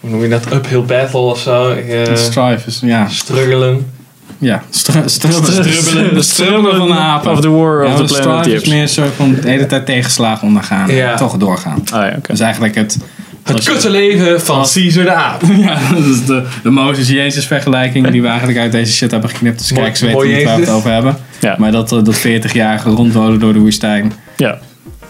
hoe 0.00 0.10
noem 0.10 0.22
je 0.22 0.28
dat? 0.28 0.52
Uphill 0.52 0.82
battle 0.82 1.20
of 1.20 1.38
zo. 1.38 1.76
Strife 2.14 2.66
is, 2.66 2.80
ja... 2.82 3.08
struggelen. 3.08 3.92
Ja, 4.38 4.62
stru- 4.70 5.08
strubbelen. 5.08 5.64
Strubbelen. 5.64 6.14
De 6.14 6.22
strubbelen 6.22 6.76
van 6.76 6.86
de 6.86 6.94
apen. 6.94 7.32
Of 7.32 7.40
the 7.40 7.50
War 7.50 7.84
Ja, 7.84 7.92
of 7.92 7.98
maar 7.98 8.08
the 8.08 8.22
Planet 8.22 8.44
the 8.44 8.52
is 8.54 8.68
meer 8.68 8.82
een 8.82 8.88
soort 8.88 9.14
van 9.16 9.34
de 9.34 9.48
hele 9.48 9.66
tijd 9.66 9.86
tegenslagen 9.86 10.46
ondergaan. 10.46 10.90
Ja. 10.90 11.10
En 11.10 11.16
toch 11.16 11.36
doorgaan. 11.36 11.82
Ah 11.92 12.06
ja, 12.06 12.14
oké. 12.16 12.30
Dus 12.30 12.40
eigenlijk 12.40 12.74
het... 12.74 12.98
Het 13.42 13.64
kutte 13.64 13.90
leven 13.90 14.40
van 14.40 14.66
Caesar 14.72 15.04
de 15.04 15.12
aap. 15.12 15.42
Ja, 15.66 15.78
dat 15.94 16.04
is 16.04 16.24
de, 16.24 16.46
de 16.62 16.70
Mozes-Jezus 16.70 17.46
vergelijking 17.46 18.10
die 18.10 18.22
we 18.22 18.28
eigenlijk 18.28 18.58
uit 18.58 18.72
deze 18.72 18.92
shit 18.92 19.10
hebben 19.10 19.30
geknipt. 19.30 19.58
Dus 19.58 19.72
kijk, 19.72 19.96
ze 19.96 20.06
weten 20.06 20.28
niet 20.28 20.44
waar 20.44 20.54
we 20.54 20.60
het 20.60 20.70
over 20.70 20.90
hebben. 20.92 21.16
Ja. 21.40 21.54
Maar 21.58 21.72
dat, 21.72 21.92
eh, 21.92 22.04
dat 22.04 22.18
40-jarige 22.18 22.90
ronddolen 22.90 23.40
door 23.40 23.52
de 23.52 23.58
woestijn. 23.58 24.12
Ja. 24.36 24.58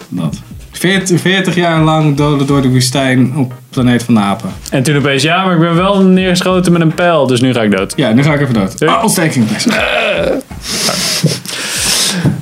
Dat. 0.08 0.42
40, 0.84 1.20
40 1.20 1.54
jaar 1.54 1.82
lang 1.82 2.16
doden 2.16 2.46
door 2.46 2.62
de 2.62 2.68
woestijn 2.68 3.36
op 3.36 3.52
planeet 3.70 4.02
van 4.02 4.14
de 4.14 4.20
apen. 4.20 4.50
En 4.70 4.82
toen 4.82 4.96
opeens, 4.96 5.22
ja, 5.22 5.44
maar 5.44 5.54
ik 5.54 5.60
ben 5.60 5.74
wel 5.74 6.02
neergeschoten 6.02 6.72
met 6.72 6.80
een 6.80 6.94
pijl, 6.94 7.26
dus 7.26 7.40
nu 7.40 7.52
ga 7.52 7.62
ik 7.62 7.70
dood. 7.70 7.92
Ja, 7.96 8.12
nu 8.12 8.22
ga 8.22 8.34
ik 8.34 8.40
even 8.40 8.54
dood. 8.54 8.84
Ah, 8.86 9.02
ontsteking. 9.02 9.46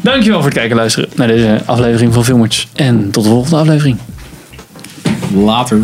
Dankjewel 0.00 0.38
voor 0.38 0.48
het 0.48 0.54
kijken 0.54 0.70
en 0.70 0.76
luisteren 0.76 1.08
naar 1.14 1.26
deze 1.26 1.62
aflevering 1.66 2.14
van 2.14 2.24
Filmers. 2.24 2.68
En 2.74 3.10
tot 3.10 3.24
de 3.24 3.30
volgende 3.30 3.56
aflevering. 3.56 3.98
Later. 5.34 5.78